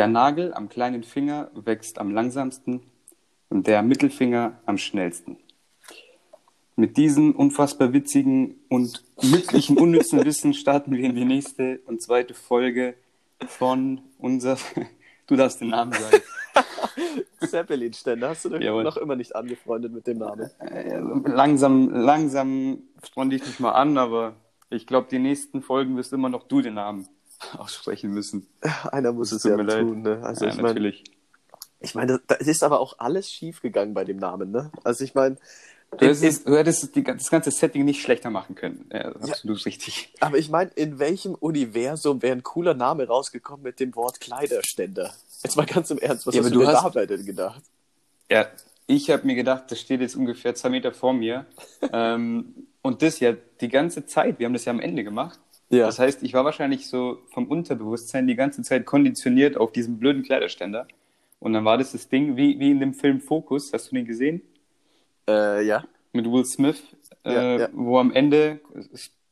[0.00, 2.80] Der Nagel am kleinen Finger wächst am langsamsten
[3.50, 5.36] und der Mittelfinger am schnellsten.
[6.74, 12.32] Mit diesem unfassbar witzigen und nützlichen, unnützen Wissen starten wir in die nächste und zweite
[12.32, 12.94] Folge
[13.46, 14.56] von unser.
[15.26, 16.22] Du darfst den Namen sagen.
[17.46, 18.82] Zeppelin-Ständer, hast du dich Jawohl.
[18.84, 20.50] noch immer nicht angefreundet mit dem Namen?
[20.60, 22.78] Äh, langsam, langsam
[23.12, 24.34] freunde ich dich mal an, aber
[24.70, 27.06] ich glaube, die nächsten Folgen wirst immer noch du den Namen
[27.56, 28.46] aussprechen müssen.
[28.92, 29.80] Einer muss es ja leid.
[29.80, 30.02] tun.
[30.02, 30.20] Ne?
[30.22, 31.04] Also ja, ich meine, natürlich.
[31.80, 34.50] ich meine, da ist aber auch alles schief gegangen bei dem Namen.
[34.50, 34.70] Ne?
[34.84, 35.36] Also ich meine,
[35.98, 38.88] Du hättest, du hättest die, das ganze Setting nicht schlechter machen können.
[38.92, 39.14] Ja, Ja.
[39.16, 40.14] absolut richtig.
[40.20, 45.12] aber ich meine, in welchem Universum wäre ein cooler Name rausgekommen mit dem Wort Kleiderständer?
[45.42, 47.60] Jetzt mal ganz im Ernst, was Ja, hast du du hast- dabei denn gedacht?
[48.30, 48.46] Ja,
[48.86, 51.46] ich habe mir gedacht, das steht jetzt ungefähr zwei Meter vor mir.
[51.92, 54.38] ähm, und das ja die ganze Zeit.
[54.38, 55.40] Wir haben das ja am Ende gemacht.
[55.70, 55.86] Ja.
[55.86, 60.22] Das heißt, ich war wahrscheinlich so vom Unterbewusstsein die ganze Zeit konditioniert auf diesen blöden
[60.22, 60.86] Kleiderständer.
[61.38, 64.04] Und dann war das das Ding, wie, wie in dem Film Focus, hast du den
[64.04, 64.42] gesehen?
[65.28, 65.84] Äh, ja.
[66.12, 66.82] Mit Will Smith,
[67.24, 67.68] Ja, äh, ja.
[67.72, 68.60] wo am Ende,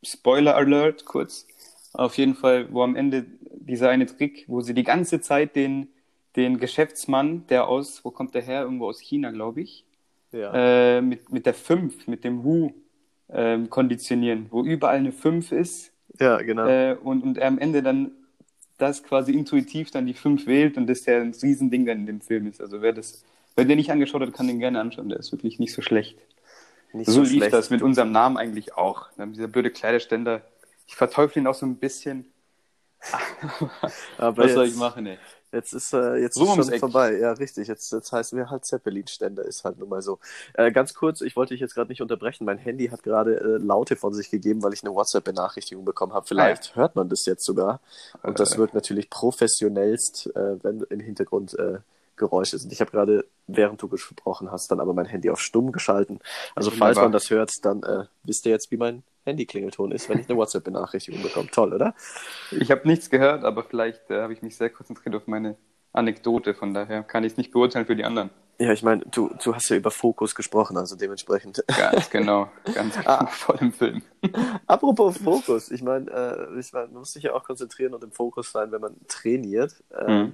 [0.03, 1.47] Spoiler Alert kurz,
[1.93, 5.89] auf jeden Fall, wo am Ende dieser eine Trick, wo sie die ganze Zeit den,
[6.37, 8.63] den Geschäftsmann, der aus, wo kommt der her?
[8.63, 9.85] Irgendwo aus China, glaube ich,
[10.33, 10.99] Ja.
[10.99, 12.73] äh, mit, mit der 5, mit dem Hu
[13.31, 16.67] ähm, konditionieren, wo überall eine 5 ist ja, genau.
[16.67, 18.11] äh, und, und er am Ende dann
[18.79, 22.21] das quasi intuitiv dann die 5 wählt und das ja ein Riesending dann in dem
[22.21, 22.61] Film ist.
[22.61, 23.25] Also wer das,
[23.57, 26.17] wer den nicht angeschaut hat, kann den gerne anschauen, der ist wirklich nicht so schlecht.
[26.93, 27.53] Nicht So, so lief schlecht.
[27.53, 29.09] das mit unserem Namen eigentlich auch.
[29.19, 30.43] Dieser blöde Kleiderständer.
[30.87, 32.25] Ich verteufel ihn auch so ein bisschen.
[34.19, 35.19] Aber Was soll jetzt- ich machen, ey?
[35.53, 37.69] Jetzt ist äh, jetzt So ist schon vorbei, ja richtig.
[37.69, 40.19] Jetzt, jetzt heißen wir halt Zeppelin-Ständer, ist halt nun mal so.
[40.55, 42.45] Äh, ganz kurz, ich wollte dich jetzt gerade nicht unterbrechen.
[42.45, 46.27] Mein Handy hat gerade äh, Laute von sich gegeben, weil ich eine WhatsApp-Benachrichtigung bekommen habe.
[46.27, 47.81] Vielleicht hört man das jetzt sogar.
[48.23, 48.59] Und das Äh.
[48.59, 51.79] wirkt natürlich professionellst, äh, wenn im Hintergrund äh,
[52.17, 52.73] Geräusche sind.
[52.73, 56.19] Ich habe gerade, während du gesprochen hast, dann aber mein Handy auf stumm geschalten.
[56.55, 60.19] Also falls man das hört, dann äh, wisst ihr jetzt, wie mein Handy-Klingelton ist, wenn
[60.19, 61.49] ich eine WhatsApp-Benachrichtigung bekomme.
[61.51, 61.95] Toll, oder?
[62.51, 65.57] Ich habe nichts gehört, aber vielleicht äh, habe ich mich sehr konzentriert auf meine
[65.93, 66.55] Anekdote.
[66.55, 68.31] Von daher kann ich es nicht beurteilen für die anderen.
[68.61, 71.63] Ja, ich meine, du, du hast ja über Fokus gesprochen, also dementsprechend.
[71.69, 72.49] Ganz genau.
[72.75, 73.19] Ganz Ah.
[73.19, 73.31] genau.
[73.31, 74.03] Voll im Film.
[74.67, 78.11] Apropos Fokus, ich meine, äh, ich mein, man muss sich ja auch konzentrieren und im
[78.11, 79.77] Fokus sein, wenn man trainiert.
[79.97, 80.33] Ähm,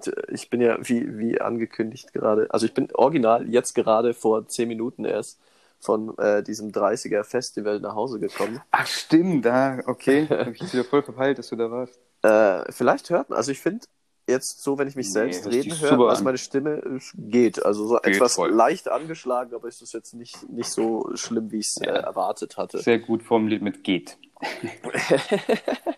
[0.00, 4.46] t- Ich bin ja, wie, wie angekündigt gerade, also ich bin original jetzt gerade vor
[4.46, 5.40] zehn Minuten erst
[5.82, 8.60] von äh, diesem 30er Festival nach Hause gekommen.
[8.70, 9.44] Ach, stimmt.
[9.44, 10.26] Da, okay.
[10.30, 11.98] habe ich jetzt wieder voll verpeilt, dass du da warst.
[12.22, 13.84] Äh, vielleicht hört man, also ich finde
[14.28, 16.24] jetzt so, wenn ich mich Nee, selbst reden höre, dass an.
[16.24, 17.64] meine Stimme äh, geht.
[17.66, 18.50] Also so Geht etwas voll.
[18.50, 21.92] leicht angeschlagen, aber es ist jetzt nicht, nicht so schlimm, wie ich es Ja.
[21.92, 22.78] äh, erwartet hatte.
[22.78, 24.16] Sehr gut formuliert mit geht.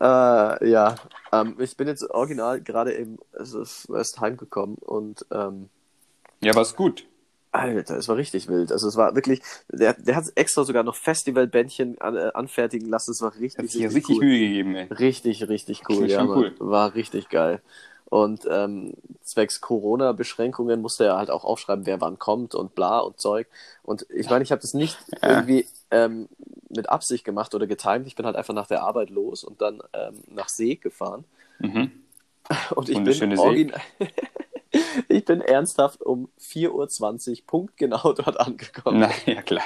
[0.00, 0.94] Äh, ja,
[1.32, 3.60] ähm, ich bin jetzt original gerade eben also
[3.94, 5.68] erst heimgekommen und ähm,
[6.42, 7.06] Ja, war's gut.
[7.52, 8.70] Alter, es war richtig wild.
[8.70, 13.10] Also es war wirklich, der, der hat extra sogar noch Festivalbändchen an, äh, anfertigen lassen.
[13.10, 14.24] Es war Hat richtig, sich ja richtig, richtig cool.
[14.24, 14.86] Mühe gegeben, ey.
[14.92, 16.08] Richtig, richtig cool.
[16.08, 16.54] Ja, cool.
[16.58, 17.60] War richtig geil.
[18.04, 23.20] Und ähm, zwecks Corona-Beschränkungen musste er halt auch aufschreiben, wer wann kommt und bla und
[23.20, 23.46] Zeug.
[23.82, 25.30] Und ich meine, ich habe das nicht Ja.
[25.30, 26.28] irgendwie ähm,
[26.68, 28.06] mit Absicht gemacht oder getimt.
[28.06, 31.24] Ich bin halt einfach nach der Arbeit los und dann ähm, nach See gefahren.
[31.60, 31.92] Mhm.
[32.74, 33.72] Und ich bin, origin
[35.08, 39.00] ich bin ernsthaft um 4.20 Uhr punktgenau dort angekommen.
[39.00, 39.64] Na, ja klar.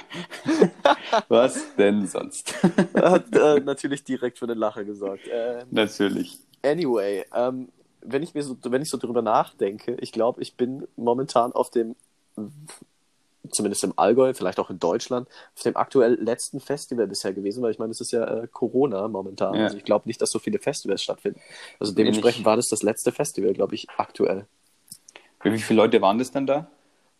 [1.28, 2.54] Was denn sonst?
[2.94, 5.24] Hat äh, natürlich direkt für den Lacher gesorgt.
[5.30, 6.38] Ähm, Natürlich.
[6.62, 7.68] Anyway, ähm,
[8.00, 11.70] wenn ich mir so, wenn ich so drüber nachdenke, ich glaube, ich bin momentan auf
[11.70, 11.96] dem,
[13.50, 17.70] zumindest im Allgäu, vielleicht auch in Deutschland, auf dem aktuell letzten Festival bisher gewesen, weil
[17.70, 19.54] ich meine, es ist ja äh, Corona momentan.
[19.54, 19.64] Ja.
[19.64, 21.40] Also ich glaube nicht, dass so viele Festivals stattfinden.
[21.80, 24.46] Also dementsprechend war das das letzte Festival, glaube ich, aktuell.
[25.52, 26.66] Wie viele Leute waren das dann da?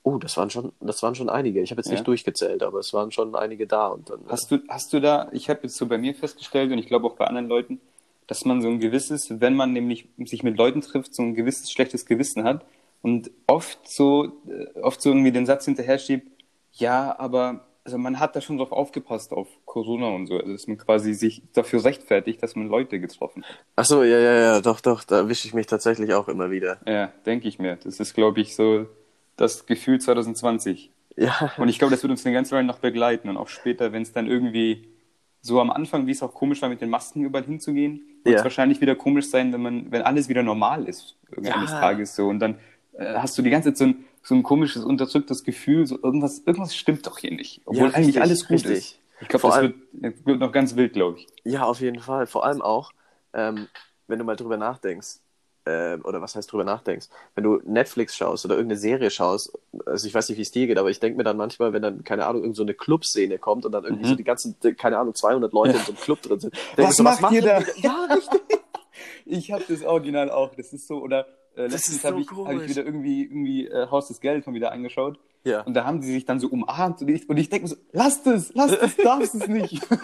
[0.03, 1.61] Oh, das waren schon, das waren schon einige.
[1.61, 1.93] Ich habe jetzt Ja.
[1.95, 4.21] nicht durchgezählt, aber es waren schon einige da und dann.
[4.29, 7.07] Hast du, hast du da, ich habe jetzt so bei mir festgestellt und ich glaube
[7.07, 7.81] auch bei anderen Leuten,
[8.27, 11.71] dass man so ein gewisses, wenn man nämlich sich mit Leuten trifft, so ein gewisses
[11.71, 12.65] schlechtes Gewissen hat
[13.03, 16.31] und oft so, äh, oft so irgendwie den Satz hinterher schiebt,
[16.73, 20.67] ja, aber also man hat da schon drauf aufgepasst auf Corona und so, also dass
[20.67, 23.59] man quasi sich dafür rechtfertigt, dass man Leute getroffen hat.
[23.77, 26.79] Ach so, ja, ja, ja, doch, doch, da erwische ich mich tatsächlich auch immer wieder.
[26.87, 27.77] Ja, denke ich mir.
[27.77, 28.87] Das ist, glaube ich, so
[29.37, 30.91] das Gefühl 2020.
[31.17, 33.93] Ja, Und ich glaube, das wird uns eine ganze Weile noch begleiten und auch später,
[33.93, 34.89] wenn es dann irgendwie
[35.43, 38.41] so am Anfang, wie es auch komisch war, mit den Masken überall hinzugehen, wird es
[38.41, 38.45] Ja.
[38.45, 41.81] wahrscheinlich wieder komisch sein, wenn man, wenn alles wieder normal ist, irgendeines Ja.
[41.81, 42.29] Tages so.
[42.29, 42.57] Und dann
[42.99, 46.39] äh, hast du die ganze Zeit so ein, so ein komisches, unterdrücktes Gefühl, so irgendwas,
[46.47, 47.61] irgendwas stimmt doch hier nicht.
[47.67, 48.73] Obwohl Ja, eigentlich alles gut richtig.
[48.73, 48.99] ist.
[49.21, 51.27] Ich glaube, das allem- wird, wird noch ganz wild, glaube ich.
[51.45, 52.27] Ja, auf jeden Fall.
[52.27, 52.93] Vor allem auch,
[53.33, 53.69] ähm,
[54.09, 55.21] wenn du mal drüber nachdenkst.
[55.67, 59.51] äh, oder was heißt drüber nachdenkst, wenn du Netflix schaust oder irgendeine Serie schaust,
[59.87, 61.81] also ich weiß nicht, wie es dir geht, aber ich denke mir dann manchmal, wenn
[61.81, 64.09] dann, keine Ahnung, irgend so eine Clubszene kommt und dann irgendwie Mhm.
[64.11, 67.03] so die ganzen, keine Ahnung, 200 Leute in so einem Club drin sind, Was so,
[67.03, 67.61] macht ihr da?
[67.77, 68.41] Ja, richtig.
[69.25, 70.55] Ich habe das Original auch.
[70.55, 73.67] Das ist so, oder äh, Das letztens so habe ich, hab ich wieder irgendwie, irgendwie
[73.69, 75.19] äh, Haus des Geldes mal wieder angeschaut.
[75.45, 75.61] Ja.
[75.63, 77.77] Und da haben sie sich dann so umarmt und ich, und ich denke mir so,
[77.93, 79.87] lasst es, lasst es, darfst es nicht.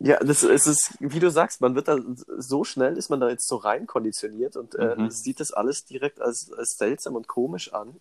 [0.00, 1.98] Ja, das es ist, wie du sagst, man wird da
[2.36, 5.10] so schnell ist man da jetzt so rein konditioniert und äh, Mhm.
[5.10, 7.96] sieht das alles direkt als, als seltsam und komisch an.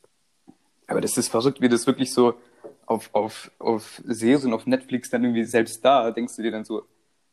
[0.85, 2.35] Aber das ist verrückt, wie das wirklich so
[2.85, 6.83] auf, auf, auf Serien, auf Netflix dann irgendwie selbst da, denkst du dir dann so,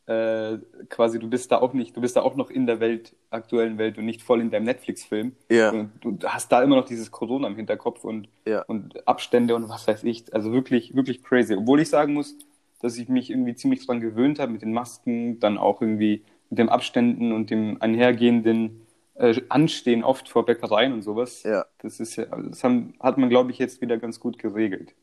[0.06, 0.58] äh,
[0.90, 3.78] quasi, du bist da auch nicht, du bist da auch noch in der Welt, aktuellen
[3.78, 5.32] Welt und nicht voll in deinem Netflix-Film.
[5.50, 5.70] Ja.
[5.70, 8.62] Und du hast da immer noch dieses Corona im Hinterkopf und, Ja.
[8.62, 10.32] und Abstände und was weiß ich.
[10.34, 11.54] Also wirklich, wirklich crazy.
[11.54, 12.36] Obwohl ich sagen muss,
[12.82, 16.58] dass ich mich irgendwie ziemlich dran gewöhnt habe mit den Masken, dann auch irgendwie mit
[16.58, 18.82] den Abständen und dem einhergehenden
[19.14, 21.44] äh, Anstehen oft vor Bäckereien und sowas.
[21.44, 21.64] Ja.
[21.78, 24.94] Das ist ja, das haben, hat man, glaube ich, jetzt wieder ganz gut geregelt.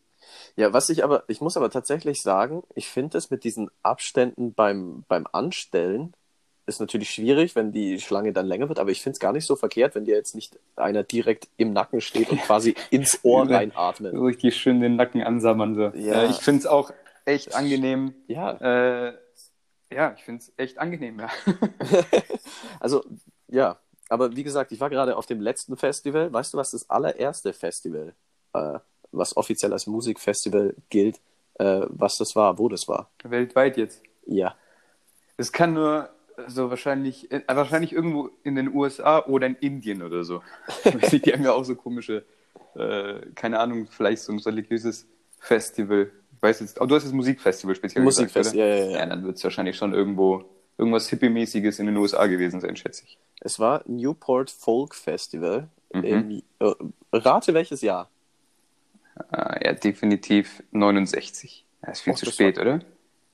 [0.56, 4.54] Ja, was ich aber, ich muss aber tatsächlich sagen, ich finde es mit diesen Abständen
[4.54, 6.14] beim, beim Anstellen
[6.66, 9.46] ist natürlich schwierig, wenn die Schlange dann länger wird, aber ich finde es gar nicht
[9.46, 13.50] so verkehrt, wenn dir jetzt nicht einer direkt im Nacken steht und quasi ins Ohr
[13.50, 14.14] reinatmet.
[14.14, 15.76] So richtig schön den Nacken ansammern.
[15.76, 15.88] So.
[15.98, 16.24] Ja.
[16.24, 16.92] Äh, ich finde es auch
[17.26, 18.14] echt angenehm.
[18.28, 19.14] Ja, Äh,
[19.94, 21.30] ja, ich finde es echt angenehm, ja.
[22.80, 23.04] also
[23.48, 23.78] ja,
[24.08, 26.32] aber wie gesagt, ich war gerade auf dem letzten Festival.
[26.32, 28.14] Weißt du, was das allererste Festival,
[28.54, 28.80] äh,
[29.12, 31.20] was offiziell als Musikfestival gilt,
[31.56, 33.10] äh, was das war, wo das war?
[33.24, 34.02] Weltweit jetzt.
[34.26, 34.56] Ja.
[35.38, 36.10] Es kann nur
[36.48, 40.42] so wahrscheinlich, äh, wahrscheinlich irgendwo in den USA oder in Indien oder so.
[41.12, 42.24] Die haben ja auch so komische,
[42.76, 45.08] äh, keine Ahnung, vielleicht so ein religiöses
[45.40, 46.12] Festival.
[46.36, 48.66] Ich weiß jetzt, aber du hast das Musikfestival speziell Musikfest, gesagt, oder?
[48.66, 49.00] ja, ja, ja.
[49.00, 50.46] Ja, dann wird es wahrscheinlich schon irgendwo,
[50.78, 53.20] irgendwas Hippie-mäßiges in den USA gewesen sein, schätze ich.
[53.40, 55.68] Es war Newport Folk Festival.
[55.94, 56.04] Mhm.
[56.04, 56.74] Im, äh,
[57.12, 58.10] rate welches Jahr?
[59.32, 61.66] Äh, ja, definitiv 69.
[61.82, 62.80] Ja, ist viel Och, zu das spät, oder?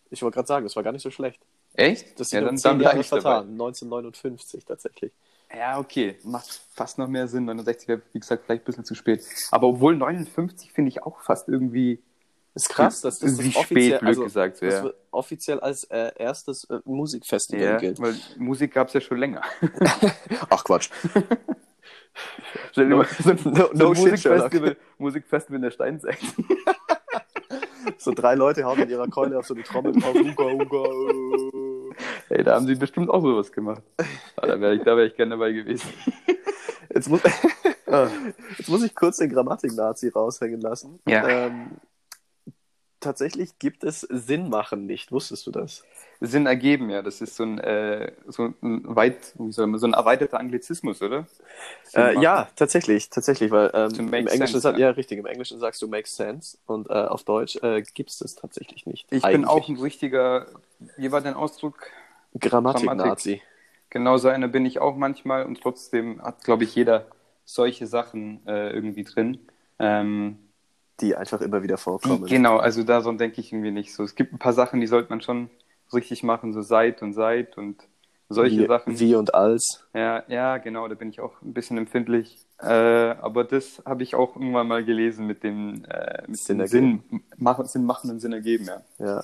[0.09, 1.41] Ich wollte gerade sagen, das war gar nicht so schlecht.
[1.73, 2.19] Echt?
[2.19, 3.21] Das ja, sind dann, um zehn dann Jahre ich dabei.
[3.21, 3.51] vertan.
[3.51, 5.11] 1959 tatsächlich.
[5.55, 6.17] Ja, okay.
[6.23, 7.45] Macht fast noch mehr Sinn.
[7.45, 9.23] 69 wäre, wie gesagt, vielleicht ein bisschen zu spät.
[9.51, 12.01] Aber obwohl 59 finde ich auch fast irgendwie
[12.53, 14.91] Ist krass, dass das, das spät, offiziell, also, gesagt, das ja.
[15.11, 18.01] offiziell als äh, erstes äh, Musikfestival ja, gilt.
[18.01, 19.41] weil Musik gab es ja schon länger.
[20.49, 20.89] Ach Quatsch.
[22.71, 23.87] Stell dir mal so ein, no- so.
[23.89, 26.17] Musikfestival, Musikfestival in der Steinzeit.
[27.99, 30.13] So drei Leute hauen mit ihrer Keule auf so eine Trommel drauf.
[30.13, 31.93] Uga, uga,
[32.29, 32.35] äh.
[32.35, 33.81] Ey, da haben sie bestimmt auch sowas gemacht.
[34.35, 35.89] Ah, da wäre ich, da wär ich gerne dabei gewesen.
[36.93, 37.21] Jetzt, muss,
[38.57, 40.99] jetzt muss ich kurz den Grammatik-Nazi raushängen lassen.
[41.07, 41.27] Ja.
[41.27, 41.71] Ähm,
[42.99, 45.11] tatsächlich gibt es Sinn machen nicht.
[45.11, 45.83] Wusstest du das?
[46.19, 47.01] Sinn ergeben, ja.
[47.01, 51.01] Das ist so ein, äh, so ein weit, wie soll man, so ein erweiterter Anglizismus,
[51.01, 51.27] oder?
[51.93, 54.87] Äh, ja, tatsächlich, tatsächlich, weil ähm, im Englischen sense, sagt, ja.
[54.87, 54.93] ja.
[54.93, 58.35] richtig, im Englischen sagst du makes sense und äh, auf Deutsch äh, gibt es das
[58.35, 59.05] tatsächlich nicht.
[59.11, 59.47] Ich bin Eigentlich.
[59.47, 60.47] auch ein richtiger,
[60.97, 61.87] wie war dein Ausdruck?
[62.39, 63.41] Grammatik-Nazi.
[63.89, 67.07] Genau so einer bin ich auch manchmal und trotzdem hat, glaube ich, jeder
[67.45, 69.39] solche Sachen äh, irgendwie drin.
[69.79, 70.37] Ähm,
[70.99, 72.25] Die einfach immer wieder die, vorkommen.
[72.25, 74.03] genau, also daran denke ich irgendwie nicht so.
[74.03, 75.49] Es gibt ein paar Sachen, die sollte man schon
[75.93, 77.77] richtig machen, so seit und seit und
[78.29, 78.99] solche wie, Sachen.
[78.99, 79.85] wie und als.
[79.93, 82.37] Ja, ja, genau, da bin ich auch ein bisschen empfindlich.
[82.59, 86.67] Äh, aber das habe ich auch irgendwann mal gelesen mit dem, äh, mit Sinn dem.
[86.67, 87.03] Sinn,
[87.37, 88.81] machen, Sinn machen und Sinn ergeben, ja.
[88.99, 89.23] Ja.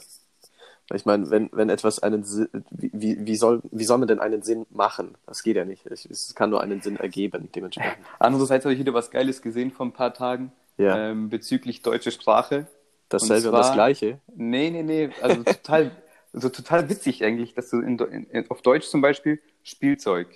[0.93, 4.43] Ich meine, wenn, wenn etwas einen Sinn, wie, wie, soll, wie soll man denn einen
[4.43, 5.15] Sinn machen?
[5.25, 5.85] Das geht ja nicht.
[5.87, 7.97] Es, kann nur einen Sinn ergeben, dementsprechend.
[8.19, 11.09] Andererseits habe ich wieder was Geiles gesehen vor ein paar Tagen Ja.
[11.09, 12.67] ähm, bezüglich deutsche Sprache.
[13.09, 14.19] Dasselbe und, zwar- das Gleiche.
[14.35, 15.91] Nee, nee, nee, also total,
[16.33, 20.27] also total witzig eigentlich, dass du in, in, auf Deutsch zum Beispiel Spielzeug,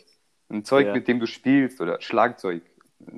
[0.49, 0.93] ein Zeug, Ja.
[0.93, 2.61] mit dem du spielst oder Schlagzeug,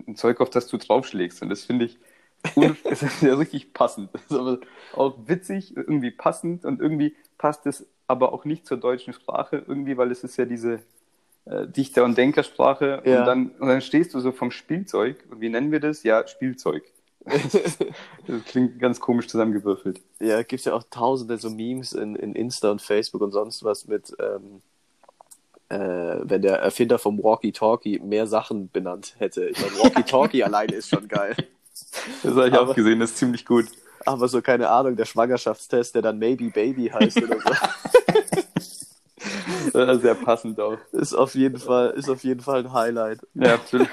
[0.08, 2.00] ein Zeug, auf das du draufschlägst und das finde ich
[2.86, 4.10] das ist ja richtig passend.
[4.14, 4.60] Das ist aber
[4.96, 9.98] auch witzig, irgendwie passend und irgendwie passt es aber auch nicht zur deutschen Sprache irgendwie,
[9.98, 10.80] weil es ist ja diese
[11.46, 13.20] äh, Dichter- und Denkersprache Ja.
[13.20, 16.04] und, dann, und dann stehst du so vom Spielzeug und wie nennen wir das?
[16.04, 16.84] Ja, Spielzeug.
[18.28, 20.02] Das klingt ganz komisch zusammengewürfelt.
[20.20, 23.88] Ja, gibt ja auch tausende so Memes in, in Insta und Facebook und sonst was
[23.88, 24.62] mit, ähm,
[25.70, 29.46] äh, wenn der Erfinder vom Walkie-Talkie mehr Sachen benannt hätte.
[29.46, 31.36] Ich meine, Walkie-Talkie alleine ist schon geil.
[32.24, 33.66] Das habe ich Aber- auch gesehen, das ist ziemlich gut.
[34.06, 37.50] Aber so, keine Ahnung, der Schwangerschaftstest, der dann Maybe Baby heißt oder so,
[40.00, 40.78] Sehr passend auch.
[40.94, 43.20] ist auf jeden Fall, ist auf jeden Fall ein Highlight.
[43.34, 43.90] Ja, absolut.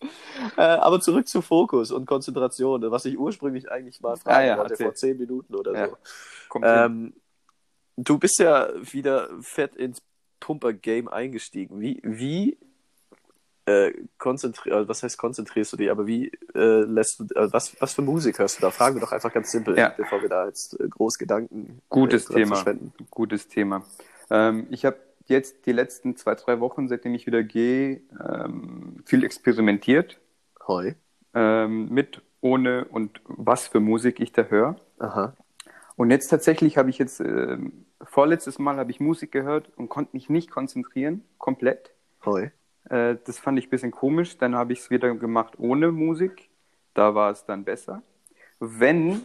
[0.56, 4.56] Äh, aber zurück zu Fokus und Konzentration, was ich ursprünglich eigentlich mal fragen Ah ja,
[4.58, 4.86] wollte, erzähl.
[4.86, 5.88] vor zehn Minuten oder Ja.
[5.88, 5.96] so.
[6.62, 7.12] Ähm,
[7.96, 10.00] du bist ja wieder fett ins
[10.40, 11.80] Pumper-Game eingestiegen?
[11.80, 12.58] Wie, wie
[13.66, 17.92] äh, konzentrierst, was heißt konzentrierst du dich, aber wie äh, lässt du, äh, was, was
[17.94, 18.70] für Musik hörst du da?
[18.70, 19.90] Fragen wir doch einfach ganz simpel, Ja.
[19.96, 22.64] bevor wir da jetzt äh, groß Gedanken Gutes äh, Thema.
[23.10, 23.84] Gutes Thema.
[24.30, 24.96] Ähm, ich habe
[25.30, 30.20] jetzt die letzten zwei, drei Wochen, seitdem ich wieder gehe, ähm, viel experimentiert.
[30.66, 30.94] Hoi.
[31.34, 34.76] Ähm, mit, ohne und was für Musik ich da höre.
[34.98, 35.34] Aha.
[35.96, 40.10] Und jetzt tatsächlich habe ich jetzt, ähm, vorletztes Mal habe ich Musik gehört und konnte
[40.14, 41.92] mich nicht konzentrieren, komplett.
[42.24, 42.50] Hoi.
[42.88, 44.38] Äh, das fand ich ein bisschen komisch.
[44.38, 46.48] Dann habe ich es wieder gemacht ohne Musik.
[46.94, 48.02] Da war es dann besser.
[48.58, 49.22] Wenn,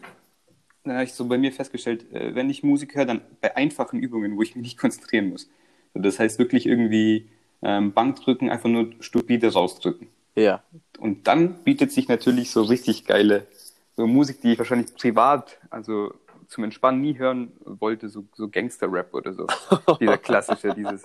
[0.83, 3.99] dann habe ich so bei mir festgestellt, äh, wenn ich Musik höre, dann bei einfachen
[3.99, 5.49] Übungen, wo ich mich nicht konzentrieren muss.
[5.95, 7.27] Das heißt wirklich irgendwie
[7.61, 10.07] ähm, Bankdrücken, einfach nur stupide rausdrücken.
[10.35, 10.63] Ja.
[10.99, 13.47] Und dann bietet sich natürlich so richtig geile
[13.95, 16.13] so Musik, die ich wahrscheinlich privat, also
[16.47, 19.47] zum Entspannen nie hören wollte, so, so Gangster-Rap oder so.
[19.99, 21.03] Dieser klassische, dieses,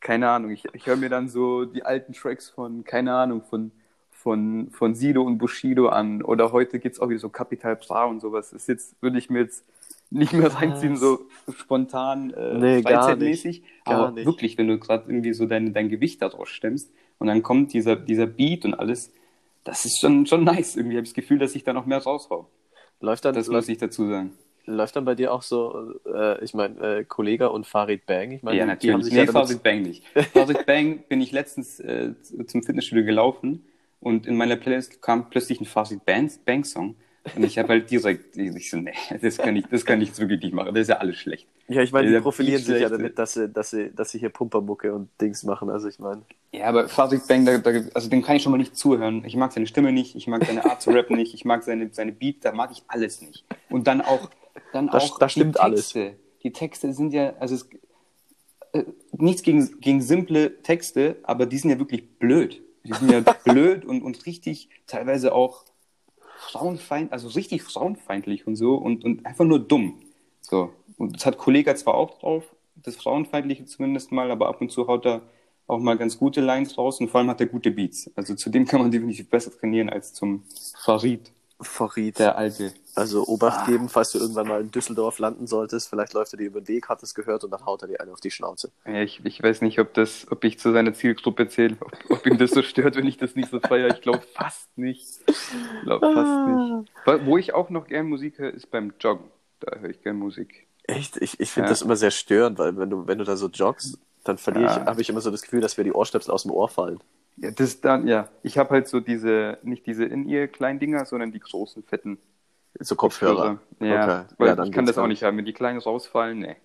[0.00, 3.72] keine Ahnung, ich, ich höre mir dann so die alten Tracks von, keine Ahnung, von,
[4.10, 6.22] von, von Sido und Bushido an.
[6.22, 8.52] Oder heute gibt's auch wieder so Capital Bra und sowas.
[8.52, 9.64] Ist jetzt, würde ich mir jetzt
[10.10, 11.20] nicht mehr reinziehen, so
[11.56, 13.62] spontan äh, Nee, freizeitmäßig.
[13.84, 14.26] Aber nicht.
[14.26, 17.96] wirklich, wenn du gerade irgendwie so dein, dein Gewicht daraus stemmst und dann kommt dieser,
[17.96, 19.12] dieser Beat und alles,
[19.64, 20.76] das ist schon, schon nice.
[20.76, 22.48] Irgendwie habe ich das Gefühl, dass ich da noch mehr raushau.
[23.00, 24.32] Läuft dann, Das muss läuft, ich dazu sagen.
[24.64, 28.30] läuft dann bei dir auch so, äh, ich meine, äh, Kollega und Farid Bang?
[28.32, 29.04] Ich meine, ja, die- die haben natürlich.
[29.06, 30.04] sich Nee, ja Farid Bang nicht.
[30.32, 33.64] Farid Bang bin ich letztens äh, zum Fitnessstudio gelaufen
[34.00, 36.94] und in meiner Playlist kam plötzlich ein Farid Bang, Bang Song.
[37.34, 40.40] Und ich habe halt direkt, ich so, nee, das kann ich, das kann ich wirklich
[40.42, 40.74] nicht machen.
[40.74, 41.46] Das ist ja alles schlecht.
[41.68, 44.28] Ja, ich meine, die profilieren sich ja damit, dass sie, dass sie, dass sie hier
[44.28, 45.68] Pumpermucke und Dings machen.
[45.68, 48.58] Also ich meine, Ja, aber Farid Bang, da, da, also dem kann ich schon mal
[48.58, 49.24] nicht zuhören.
[49.24, 51.88] Ich mag seine Stimme nicht, ich mag seine Art zu rappen nicht, ich mag seine,
[51.92, 53.44] seine Beat, da mag ich alles nicht.
[53.70, 54.30] Und dann auch,
[54.72, 55.88] dann Das- auch das stimmt die alles.
[55.92, 56.16] Texte.
[56.44, 57.68] Die Texte sind ja, also es,
[58.72, 62.62] äh, nichts gegen, gegen simple Texte, aber die sind ja wirklich blöd.
[62.84, 65.64] Die sind ja blöd und, und richtig, teilweise auch
[66.38, 69.94] frauenfeind, also richtig frauenfeindlich und so und, und einfach nur dumm.
[70.40, 70.72] So.
[70.96, 72.44] Und das hat Kollega zwar auch drauf,
[72.76, 75.22] das Frauenfeindliche zumindest mal, aber ab und zu haut er
[75.66, 78.10] auch mal ganz gute Lines raus und vor allem hat er gute Beats.
[78.14, 80.44] Also zu dem kann man definitiv besser trainieren als zum
[80.78, 82.18] Farid, Farid.
[82.18, 82.72] der alte.
[82.96, 83.28] Also Ah.
[83.28, 85.88] Obacht geben, falls du irgendwann mal in Düsseldorf landen solltest.
[85.88, 88.00] Vielleicht läuft er dir über den Weg, hat es gehört und dann haut er dir
[88.00, 88.72] eine auf die Schnauze.
[88.86, 92.26] Ja, ich, ich weiß nicht, ob das, ob ich zu seiner Zielgruppe zähle, ob, ob
[92.26, 93.88] ihm das so stört, wenn ich das nicht so feiere.
[93.94, 95.06] Ich glaube fast nicht.
[95.28, 96.92] Ich glaube fast nicht.
[97.04, 99.26] Wo- Wo ich auch noch gern Musik höre, ist beim Joggen.
[99.60, 100.66] Da höre ich gern Musik.
[100.84, 101.16] Echt?
[101.18, 101.70] Ich, ich finde Ja.
[101.70, 104.80] das immer sehr störend, weil wenn du, wenn du da so joggst, dann verliere Ja.
[104.82, 107.00] ich, habe ich immer so das Gefühl, dass mir die Ohrstöpsel aus dem Ohr fallen.
[107.36, 108.28] Ja, das dann, ja.
[108.42, 112.18] Ich habe halt so diese, nicht diese in ihr kleinen Dinger, sondern die großen, fetten
[112.80, 113.58] So Kopfhörer.
[113.80, 114.24] Ja, Okay.
[114.38, 115.36] weil Ja, ich kann das auch nicht haben.
[115.36, 116.56] Wenn die kleinen rausfallen, nee.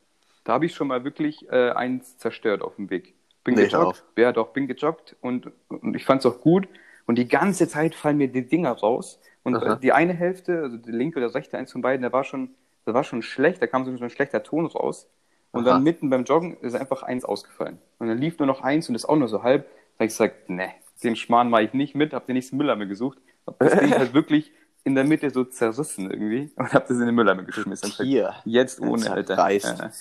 [0.43, 3.13] Da habe ich schon mal wirklich äh, eins zerstört auf dem Weg.
[3.43, 4.03] Bin Nee, gejoggt.
[4.17, 6.67] Ja, doch, bin gejoggt und, und ich fand es auch gut.
[7.05, 9.19] Und die ganze Zeit fallen mir die Dinger raus.
[9.43, 9.73] Und Aha.
[9.75, 12.51] äh, die eine Hälfte, also die linke oder rechte, eins von beiden, der war schon,
[12.85, 15.09] der war schon schlecht, da kam so ein schlechter Ton raus.
[15.51, 15.73] Und Aha.
[15.73, 17.79] dann mitten beim Joggen ist einfach eins ausgefallen.
[17.99, 19.63] Und dann lief nur noch eins und ist auch nur so halb.
[19.65, 20.69] Da habe ich gesagt, nee,
[21.03, 23.17] den Schmarrn mache ich nicht mit, habe den nächsten Mülleimer gesucht.
[23.45, 24.51] Hab das Ding halt wirklich
[24.83, 27.91] in der Mitte so zerrissen irgendwie und habe das in den Mülleimer geschmissen.
[27.91, 28.35] Tier.
[28.45, 29.35] Jetzt ohne, Alter.
[29.35, 29.79] Zerreißt.
[29.79, 29.91] Ja,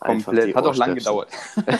[0.00, 0.54] komplett.
[0.54, 1.28] Hat auch lang gedauert.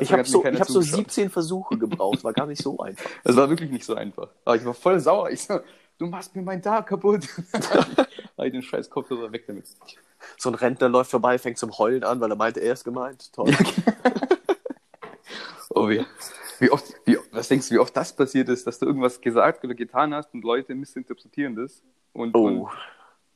[0.00, 0.98] Ich habe so, ich hab so zugeschaut.
[0.98, 3.08] 17 Versuche gebraucht, war gar nicht so einfach.
[3.24, 4.28] Es war wirklich nicht so einfach.
[4.44, 5.30] Aber ich war voll sauer.
[5.30, 5.60] Ich so,
[5.98, 7.28] du machst mir meinen Tag kaputt.
[7.52, 9.66] Habe ich den scheiß Kopfhörer weg damit.
[10.38, 13.32] So ein Rentner läuft vorbei, fängt zum Heulen an, weil er meinte, er ist gemeint.
[13.32, 13.54] Toll.
[15.70, 16.04] Oh, wie,
[16.60, 19.64] wie oft, wie, was denkst du, wie oft das passiert ist, dass du irgendwas gesagt
[19.64, 21.82] oder getan hast und Leute missinterpretieren das?
[22.12, 22.46] Und, Oh.
[22.46, 22.68] und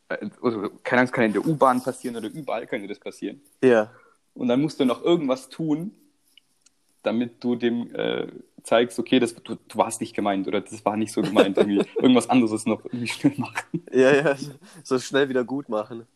[0.09, 3.41] äh, also, keine Ahnung, es kann in der U-Bahn passieren oder überall könnte das passieren.
[3.63, 3.91] Ja.
[4.35, 5.93] Und dann musst du noch irgendwas tun,
[7.03, 8.27] damit du dem äh,
[8.63, 11.57] zeigst, okay, das, du, du warst nicht gemeint oder das war nicht so gemeint.
[11.57, 13.83] Irgendwie irgendwas anderes noch irgendwie schnell machen.
[13.93, 14.37] Ja, ja,
[14.85, 16.07] so schnell wieder gut machen.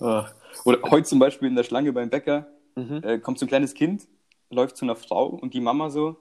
[0.00, 0.26] Ah.
[0.64, 3.00] Oder heute zum Beispiel in der Schlange beim Bäcker Mhm.
[3.02, 4.06] äh, kommt so ein kleines Kind,
[4.48, 6.16] läuft zu einer Frau und die Mama so,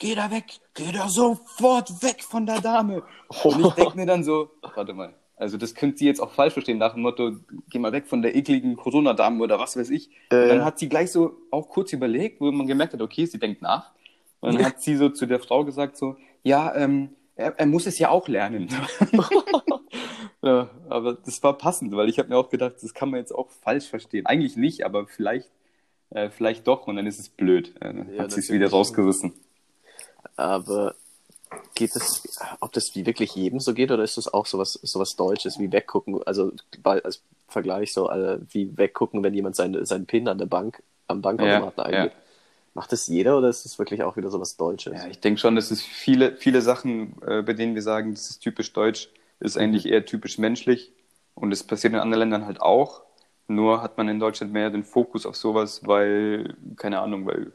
[0.00, 3.04] geh da weg, geh da sofort weg von der Dame.
[3.44, 6.54] Und ich denke mir dann so, warte mal, also das könnt sie jetzt auch falsch
[6.54, 7.36] verstehen, nach dem Motto,
[7.68, 10.10] geh mal weg von der ekligen Corona-Dame oder was weiß ich.
[10.30, 13.26] Äh, und dann hat sie gleich so auch kurz überlegt, wo man gemerkt hat, okay,
[13.26, 13.92] sie denkt nach.
[14.40, 17.86] Und dann hat sie so zu der Frau gesagt so, ja, ähm, er, er muss
[17.86, 18.68] es ja auch lernen.
[20.42, 23.32] ja, aber das war passend, weil ich habe mir auch gedacht, das kann man jetzt
[23.32, 24.24] auch falsch verstehen.
[24.26, 25.50] Eigentlich nicht, aber vielleicht,
[26.10, 27.74] äh, vielleicht doch und dann ist es blöd.
[27.80, 29.34] Äh, dann Ja, hat sie es wieder rausgerissen.
[30.36, 30.94] Aber
[31.74, 32.22] geht es,
[32.60, 35.72] ob das wie wirklich jedem so geht oder ist das auch sowas, sowas Deutsches wie
[35.72, 36.22] weggucken?
[36.24, 40.46] Also bei, als Vergleich so äh, wie weggucken, wenn jemand seine, seinen PIN an der
[40.46, 42.16] Bank, am Bankautomaten Ja, eingibt.
[42.74, 44.94] Macht das jeder oder ist das wirklich auch wieder so was Deutsches?
[44.96, 48.30] Ja, ich denke schon, dass es viele, viele Sachen, äh, bei denen wir sagen, das
[48.30, 49.10] ist typisch deutsch,
[49.40, 50.92] ist eigentlich eher typisch menschlich.
[51.34, 53.02] Und es passiert in anderen Ländern halt auch.
[53.48, 57.52] Nur hat man in Deutschland mehr den Fokus auf sowas, weil, keine Ahnung, weil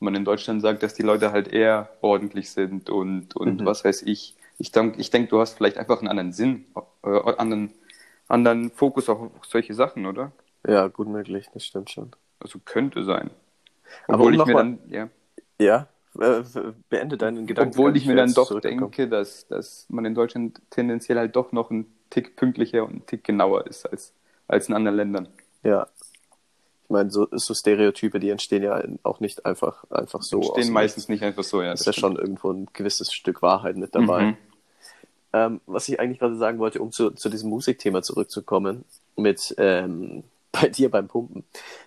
[0.00, 3.66] man in Deutschland sagt, dass die Leute halt eher ordentlich sind und, und Mhm.
[3.66, 4.36] was weiß ich.
[4.58, 6.66] Ich denke, ich denk, du hast vielleicht einfach einen anderen Sinn,
[7.04, 7.72] äh, anderen,
[8.28, 10.32] anderen Fokus auf solche Sachen, oder?
[10.66, 12.12] Ja, gut möglich, das stimmt schon.
[12.40, 13.30] Also könnte sein.
[14.08, 15.10] Aber Obwohl um ich mir noch dann, ja,
[15.60, 15.88] Ja,
[16.20, 16.42] äh,
[16.88, 17.76] beende deinen Gedanken.
[17.76, 21.70] obwohl ich mir dann doch denke, dass, dass man in Deutschland tendenziell halt doch noch
[21.70, 24.14] einen Tick pünktlicher und einen Tick genauer ist als,
[24.48, 25.28] als in anderen Ländern.
[25.62, 25.86] Ja.
[26.90, 30.40] Ich meine, so, so Stereotype, die entstehen ja auch nicht einfach, einfach so.
[30.40, 31.72] aus Stehen dem meistens nicht einfach so, ja.
[31.72, 34.22] Ist ja schon irgendwo ein gewisses Stück Wahrheit mit dabei.
[34.22, 34.36] Mhm.
[35.32, 40.24] Ähm, was ich eigentlich gerade sagen wollte, um zu, zu diesem Musikthema zurückzukommen, mit ähm,
[40.52, 41.44] bei dir beim Pumpen.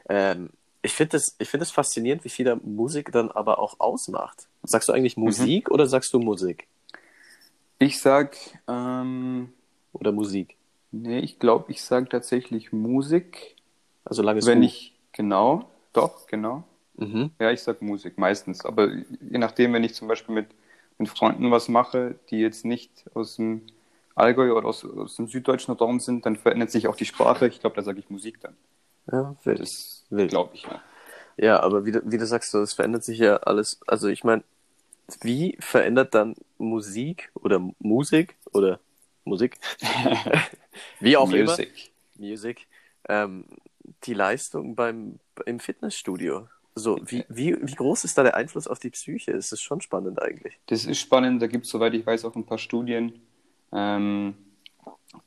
[0.07, 4.47] Ähm, ich finde es ich find faszinierend, wie viel da Musik dann aber auch ausmacht.
[4.63, 6.65] Sagst du eigentlich Musik oder sagst du Musik?
[7.77, 8.37] Ich sag,
[8.69, 9.51] ähm,
[9.91, 10.55] Oder Musik?
[10.91, 13.57] nee, ich glaube, ich sag tatsächlich Musik,
[14.05, 16.63] Also solange es wenn gut- ich, genau, doch, genau.
[16.97, 17.31] Mhm.
[17.39, 18.65] Ja, ich sag Musik, meistens.
[18.65, 20.47] Aber je nachdem, wenn ich zum Beispiel mit,
[20.99, 23.63] mit Freunden was mache, die jetzt nicht aus dem
[24.15, 27.47] Allgäu oder aus, aus dem süddeutschen Raum sind, dann verändert sich auch die Sprache.
[27.47, 28.57] Ich glaube, da sage ich Musik dann.
[29.11, 29.59] Ja, wild.
[29.59, 30.81] Das glaube ich, ja.
[31.37, 33.79] Ja, aber wie, du- wie du sagst, es verändert sich ja alles.
[33.87, 34.43] Also ich meine,
[35.21, 38.79] wie verändert dann Musik oder Musik oder
[39.25, 39.59] Musik,
[40.99, 41.91] wie auch immer, Music.
[42.17, 42.67] Music,
[43.09, 43.45] ähm,
[44.05, 46.47] die Leistung beim im Fitnessstudio?
[46.75, 49.31] So, wie, wie, wie groß ist da der Einfluss auf die Psyche?
[49.31, 50.59] Es ist schon spannend eigentlich.
[50.67, 51.41] Das ist spannend.
[51.41, 53.21] Da gibt es, soweit ich weiß, auch ein paar Studien,
[53.71, 54.35] ähm,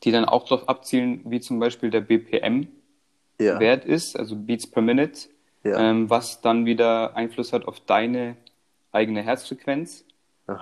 [0.04, 2.72] die dann auch darauf abzielen, wie zum Beispiel der BPM-Wert
[3.40, 5.28] Ja, ist, also Beats per Minute,
[5.64, 5.90] ja.
[5.90, 8.36] ähm, was dann wieder Einfluss hat auf deine
[8.92, 10.04] eigene Herzfrequenz.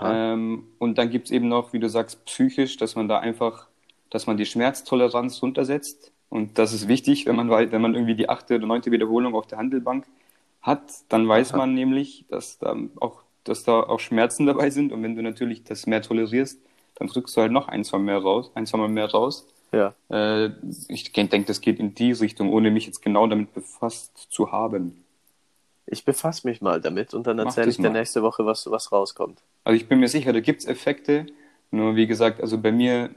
[0.01, 3.69] Ähm, und dann gibt es eben noch, wie du sagst, psychisch, dass man da einfach,
[4.11, 6.13] dass man die Schmerztoleranz runtersetzt.
[6.28, 9.47] Und das ist wichtig, wenn man, wenn man irgendwie die achte oder neunte Wiederholung auf
[9.47, 10.06] der Handelbank
[10.63, 14.93] hat, dann weiß man nämlich, dass da auch, dass da auch Schmerzen dabei sind.
[14.93, 16.58] Und wenn du natürlich das mehr tolerierst,
[16.97, 19.47] dann drückst du halt noch ein, zwei mehr raus, ein, zwei Mal mehr raus.
[19.73, 19.95] ja.
[20.08, 20.50] Äh,
[20.89, 25.04] ich denke, das geht in die Richtung, ohne mich jetzt genau damit befasst zu haben.
[25.87, 29.43] Ich befasse mich mal damit und dann erzähle ich dir nächste Woche, was, was rauskommt.
[29.65, 31.26] Also ich bin mir sicher, da gibt's Effekte.
[31.71, 33.10] Nur wie gesagt, also bei mir,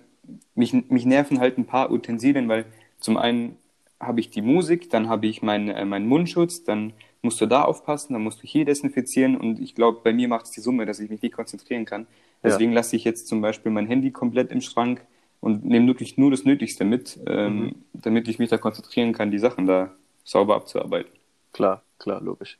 [0.56, 2.65] mich, mich nerven halt ein paar Utensilien, weil
[3.00, 3.58] zum einen
[4.00, 7.64] habe ich die Musik, dann habe ich meinen äh, meinen Mundschutz, dann musst du da
[7.64, 10.86] aufpassen, dann musst du hier desinfizieren und ich glaube, bei mir macht es die Summe,
[10.86, 12.08] dass ich mich nicht konzentrieren kann.
[12.44, 15.06] Deswegen lasse ich jetzt zum Beispiel mein Handy komplett im Schrank
[15.42, 19.40] und nehme wirklich nur das Nötigste mit, ähm, damit ich mich da konzentrieren kann, die
[19.40, 19.92] Sachen da
[20.24, 21.12] sauber abzuarbeiten.
[21.54, 22.60] Klar, klar, logisch.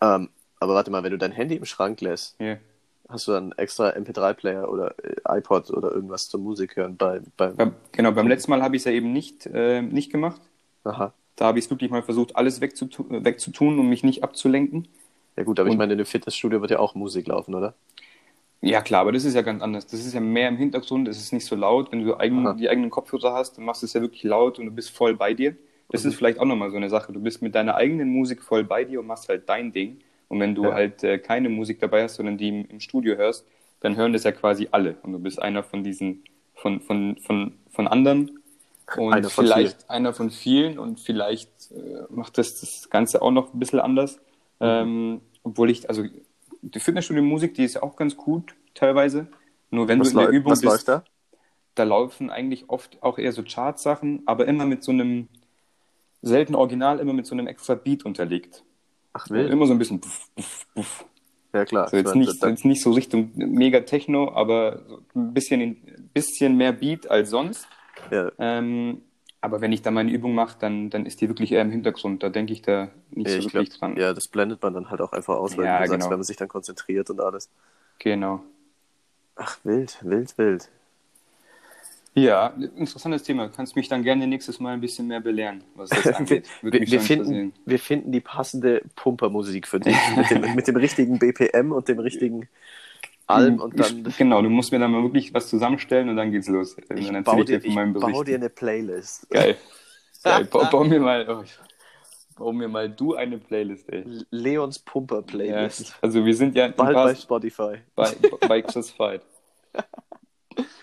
[0.00, 0.28] Ähm,
[0.58, 2.56] aber warte mal, wenn du dein Handy im Schrank lässt, Ja.
[3.10, 7.48] Hast du dann extra MP3-Player oder äh, iPod oder irgendwas zur Musik hören bei, bei
[7.48, 10.40] Beim, genau, beim letzten Mal habe ich es ja eben nicht, äh, nicht gemacht.
[10.84, 11.12] Aha.
[11.36, 14.88] Da habe ich es wirklich mal versucht, alles wegzutu wegzutun, um mich nicht abzulenken.
[15.36, 17.74] Ja gut, aber ich Und- meine, in dem Fitnessstudio wird ja auch Musik laufen, oder?
[18.62, 19.86] Ja, klar, aber das ist ja ganz anders.
[19.86, 21.90] Das ist ja mehr im Hintergrund, es ist nicht so laut.
[21.92, 24.66] Wenn du eigen, die eigenen Kopfhörer hast, dann machst du es ja wirklich laut und
[24.66, 25.56] du bist voll bei dir.
[25.88, 26.10] Das Mhm.
[26.10, 27.10] ist vielleicht auch nochmal so eine Sache.
[27.12, 30.00] Du bist mit deiner eigenen Musik voll bei dir und machst halt dein Ding.
[30.30, 30.74] Und wenn du Ja.
[30.74, 33.46] halt äh, keine Musik dabei hast, sondern die im, im Studio hörst,
[33.80, 34.96] dann hören das ja quasi alle.
[35.02, 38.30] Und du bist einer von diesen, von, von, von, von anderen.
[38.96, 43.32] Und Einer von vielleicht einer von vielen und vielleicht äh, macht das das Ganze auch
[43.32, 44.16] noch ein bisschen anders.
[44.60, 44.66] Mhm.
[44.66, 46.04] Ähm, obwohl ich, also
[46.62, 49.28] die Fitnessstudio-Musik, die ist ja auch ganz gut teilweise.
[49.70, 51.04] Nur wenn Was, du in der Übung was bist, läuft da?
[51.76, 55.28] da laufen eigentlich oft auch eher so Chart-Sachen, aber immer mit so einem,
[56.22, 58.64] selten original, immer mit so einem extra Beat unterlegt.
[59.12, 59.50] Ach, wild.
[59.50, 61.04] immer so ein bisschen puff, puff, puff.
[61.52, 61.86] Ja, klar.
[61.88, 66.56] Ich jetzt, nicht, jetzt nicht so Richtung mega Techno, aber so ein bisschen, ein bisschen
[66.56, 67.66] mehr Beat als sonst.
[68.10, 69.02] ja, Ähm,
[69.40, 72.22] aber wenn ich da meine Übung mache, dann, dann ist die wirklich eher im Hintergrund.
[72.22, 73.96] Da denke ich da nicht ja, so ich wirklich glaub, dran.
[73.96, 76.10] ja, das blendet man dann halt auch einfach aus, weil Ja, du sagst, genau.
[76.10, 77.48] wenn man sich dann konzentriert und alles.
[77.98, 78.42] Genau.
[79.36, 80.68] Ach, wild, wild, wild.
[82.14, 83.48] Ja, interessantes Thema.
[83.48, 86.48] Kannst mich dann gerne nächstes Mal ein bisschen mehr belehren, was das Wir, angeht.
[86.62, 89.96] Wir, finden, wir finden die passende Pumpermusik für dich.
[90.16, 92.48] mit, dem, mit dem richtigen BPM und dem richtigen
[93.26, 94.06] Alm und dann.
[94.06, 96.74] Ich- Genau, du musst mir dann mal wirklich was zusammenstellen und dann geht's los.
[96.74, 98.28] Und Ich dann baue dir, ich dir ich von meinem bau Bericht.
[98.28, 99.30] dir eine Playlist.
[99.30, 99.56] Geil.
[100.24, 100.44] Geil.
[100.46, 101.44] Bau, bau mir mal, oh,
[102.36, 104.04] bau mir mal du eine Playlist, ey.
[104.30, 105.94] Leons Pumper Ja, Playlist.
[106.02, 107.74] also wir sind ja Bald paar, bei Spotify.
[107.94, 108.10] bei,
[108.48, 109.22] bei Chris Fight.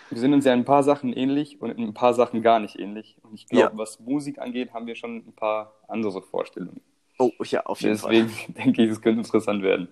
[0.09, 2.59] Wir sind uns ja in ein paar Sachen ähnlich und in ein paar Sachen gar
[2.59, 3.17] nicht ähnlich.
[3.23, 3.77] Und ich glaube, Ja.
[3.77, 6.81] was Musik angeht, haben wir schon ein paar andere Vorstellungen.
[7.19, 8.53] Oh, ja, auf jeden Deswegen Fall.
[8.65, 9.87] denke ich, es könnte interessant werden.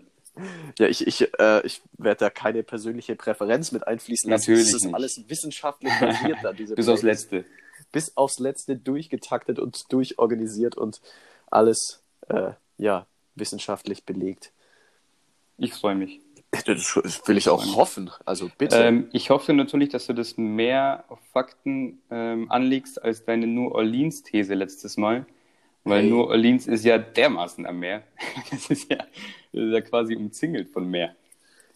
[0.77, 4.51] Ja, ich, ich, äh, ich werde da keine persönliche Präferenz mit einfließen lassen.
[4.51, 4.95] Natürlich Das ist nicht.
[4.95, 7.01] alles wissenschaftlich basiert da, diese Bis aufs.
[7.03, 7.45] Letzte.
[7.91, 11.01] Bis aufs Letzte durchgetaktet und durchorganisiert und
[11.49, 14.51] alles, äh, ja, wissenschaftlich belegt.
[15.57, 16.19] Ich freue mich.
[16.63, 16.95] Das
[17.27, 18.09] will ich auch hoffen.
[18.25, 18.75] Also bitte.
[18.77, 23.69] Ähm, ich hoffe natürlich, dass du das mehr auf Fakten ähm, anlegst als deine New
[23.69, 25.25] Orleans-These letztes Mal.
[25.83, 26.09] Weil Hey.
[26.09, 28.03] New Orleans ist ja dermaßen am Meer.
[28.51, 31.15] Das ist ja, das ist ja quasi umzingelt von Meer.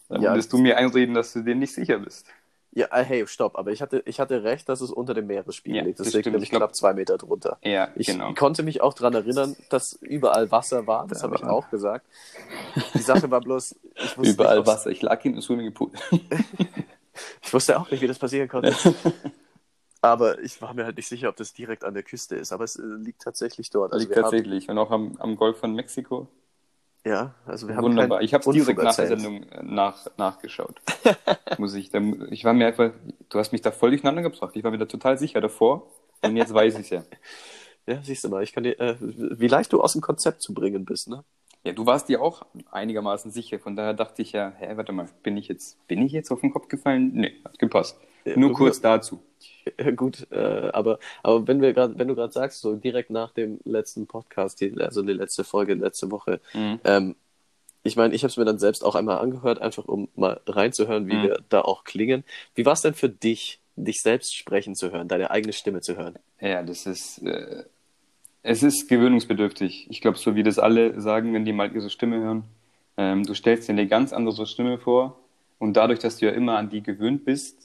[0.08, 0.32] Da Ja.
[0.32, 2.26] würdest du mir einreden, dass du dir nicht sicher bist.
[2.72, 3.58] Ja, äh, hey, stopp.
[3.58, 5.98] Aber ich hatte, ich hatte recht, dass es unter dem Meeresspiegel Ja, liegt.
[5.98, 6.34] Das, das liegt stimmt.
[6.34, 7.58] nämlich Ich glaub- knapp zwei Meter drunter.
[7.62, 8.32] Ja, Ich genau.
[8.34, 11.06] konnte mich auch daran erinnern, dass überall Wasser war.
[11.08, 12.06] Das Da habe ich auch gesagt.
[12.94, 14.90] Die Sache war bloß, ich wusste, Überall nicht, Wasser.
[14.90, 15.90] Ich lag in einem Swimmingpool.
[17.42, 18.74] ich wusste auch nicht, wie das passieren konnte.
[20.02, 22.52] Aber ich war mir halt nicht sicher, ob das direkt an der Küste ist.
[22.52, 23.92] Aber es äh, liegt tatsächlich dort.
[23.92, 24.68] Also liegt tatsächlich.
[24.68, 26.26] Und auch am, am Golf von Mexiko.
[27.04, 28.20] Ja, also wir haben Wunderbar.
[28.20, 29.06] Ich habe es direkt nach der.
[29.06, 30.82] Sendung äh, nach, nachgeschaut.
[31.58, 32.92] Muss ich, da, ich war mir einfach,
[33.30, 34.54] du hast mich da voll durcheinander gebracht.
[34.54, 35.90] Ich war mir da total sicher davor.
[36.22, 37.04] Und jetzt weiß ich ja.
[37.86, 40.52] Ja, siehst du mal, ich kann dir, äh, wie leicht du aus dem Konzept zu
[40.52, 41.24] bringen bist, ne?
[41.64, 43.58] Ja, du warst dir auch einigermaßen sicher.
[43.58, 46.40] Von daher dachte ich ja, hä, warte mal, bin ich jetzt, bin ich jetzt auf
[46.40, 47.10] den Kopf gefallen?
[47.14, 47.98] Nee, hat gepasst.
[48.24, 48.58] Ja, Nur gut.
[48.58, 49.22] kurz dazu.
[49.78, 53.32] Ja, gut, äh, aber, aber wenn wir gerade, wenn du gerade sagst, so direkt nach
[53.32, 56.80] dem letzten Podcast, die, also die letzte Folge letzte Woche, Mhm.
[56.84, 57.16] ähm,
[57.82, 61.06] ich meine, ich habe es mir dann selbst auch einmal angehört, einfach um mal reinzuhören,
[61.08, 61.22] wie Mhm.
[61.22, 62.24] wir da auch klingen.
[62.54, 65.96] Wie war es denn für dich, dich selbst sprechen zu hören, deine eigene Stimme zu
[65.96, 66.18] hören?
[66.40, 67.64] Ja, das ist, äh,
[68.42, 69.86] es ist gewöhnungsbedürftig.
[69.90, 72.44] Ich glaube, so wie das alle sagen, wenn die mal ihre Stimme hören.
[72.96, 75.18] Ähm, du stellst dir eine ganz andere Stimme vor
[75.58, 77.59] und dadurch, dass du ja immer an die gewöhnt bist,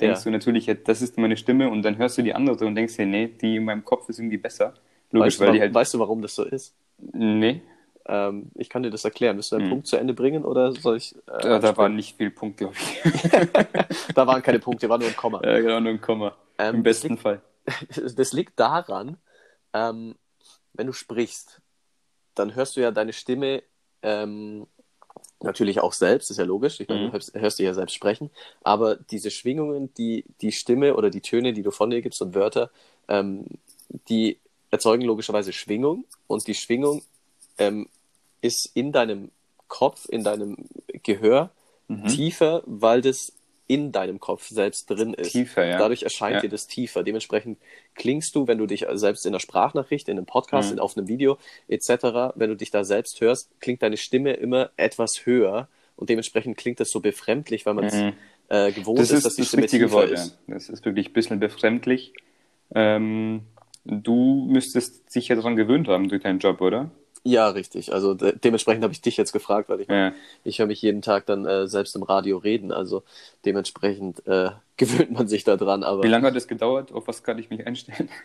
[0.00, 0.24] denkst Ja.
[0.24, 2.96] du natürlich, ja, das ist meine Stimme und dann hörst du die andere und denkst
[2.96, 4.74] dir, nee, die in meinem Kopf ist irgendwie besser.
[5.12, 6.74] Logisch, weißt, weil die wa- halt, weißt du, warum das so ist?
[7.12, 7.62] nee,
[8.08, 9.36] Ähm, ich kann dir das erklären.
[9.36, 9.70] Willst du einen Mhm.
[9.70, 11.14] Punkt zu Ende bringen oder soll ich?
[11.14, 11.96] Äh, da, da war ansprechen?
[11.96, 13.00] nicht viel Punkt, glaube ich.
[14.14, 15.40] da waren keine Punkte, war nur ein Komma.
[15.42, 16.36] ja, genau, nur ein Komma.
[16.58, 17.42] Ähm, Im besten Fall.
[18.16, 19.16] das liegt daran,
[19.72, 20.14] ähm,
[20.74, 21.60] wenn du sprichst,
[22.34, 23.62] dann hörst du ja deine Stimme
[24.02, 24.66] ähm,
[25.42, 26.80] natürlich auch selbst, ist ja logisch.
[26.80, 27.12] Ich meine, Mhm.
[27.12, 28.30] du hörst, dich ja selbst sprechen.
[28.62, 32.34] Aber diese Schwingungen, die die Stimme oder die Töne, die du von dir gibst und
[32.34, 32.70] Wörter,
[33.08, 33.44] ähm,
[34.08, 34.38] die
[34.70, 36.04] erzeugen logischerweise Schwingung.
[36.26, 37.02] Und die Schwingung
[37.58, 37.88] ähm,
[38.40, 39.30] ist in deinem
[39.68, 40.56] Kopf, in deinem
[41.02, 41.50] Gehör
[41.88, 42.08] Mhm.
[42.08, 43.32] tiefer, weil das
[43.68, 45.32] in deinem Kopf selbst drin ist.
[45.32, 45.78] Tiefer, ja.
[45.78, 46.40] Dadurch erscheint Ja.
[46.42, 47.02] dir das tiefer.
[47.02, 47.58] Dementsprechend
[47.94, 50.74] klingst du, wenn du dich selbst in einer Sprachnachricht, in einem Podcast, Mhm.
[50.74, 54.70] in, auf einem Video etc., wenn du dich da selbst hörst, klingt deine Stimme immer
[54.76, 58.12] etwas höher und dementsprechend klingt das so befremdlich, weil man es Mhm.
[58.48, 60.14] äh, gewohnt Das ist, ist dass die das Stimme richtige tiefer Wort, ja.
[60.14, 60.38] ist.
[60.46, 62.12] Das ist wirklich ein bisschen befremdlich.
[62.74, 63.42] Ähm,
[63.84, 66.90] du müsstest dich ja daran gewöhnt haben durch deinen Job, oder?
[67.26, 67.92] Ja, richtig.
[67.92, 70.12] Also de dementsprechend habe ich dich jetzt gefragt, weil ich Ja.
[70.44, 72.70] ich höre mich jeden Tag dann äh, selbst im Radio reden.
[72.72, 73.02] Also
[73.44, 75.82] dementsprechend äh, gewöhnt man sich da dran.
[75.82, 76.92] Aber Wie lange hat es gedauert?
[76.92, 78.08] Auf was kann ich mich einstellen?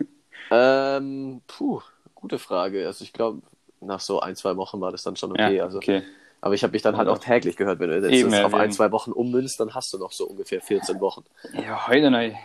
[0.54, 1.80] Ähm, puh,
[2.14, 2.86] gute Frage.
[2.86, 3.42] Also ich glaube,
[3.80, 5.56] nach so ein, zwei Wochen war das dann schon okay.
[5.56, 6.04] ja, also, okay.
[6.42, 7.80] Aber ich habe mich dann halt auch täglich gehört.
[7.80, 10.12] Wenn du jetzt Eben, das ja, auf ein, zwei Wochen ummünzt, dann hast du noch
[10.12, 11.24] so ungefähr 14 Wochen.
[11.54, 12.36] Ja, heute nein.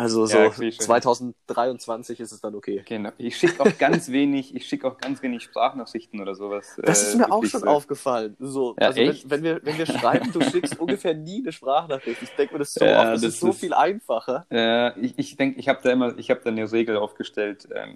[0.00, 0.72] Also Ja, so schon.
[0.72, 2.82] 2023 ist es dann okay.
[2.86, 3.10] Genau.
[3.18, 6.76] Ich schicke auch ganz wenig, ich schicke auch ganz wenig Sprachnachrichten oder sowas.
[6.82, 7.66] Das äh, ist mir auch wirklich schon so.
[7.66, 8.36] aufgefallen.
[8.38, 12.22] So, Ja, also wenn, wenn, wir, wenn wir schreiben, du schickst ungefähr nie eine Sprachnachricht.
[12.22, 14.46] Ich denke mir das so Ja, oft, das, das ist so ist- viel einfacher.
[14.50, 17.94] Äh, ich ich denke, ich habe da immer, ich habe da eine Regel aufgestellt ähm,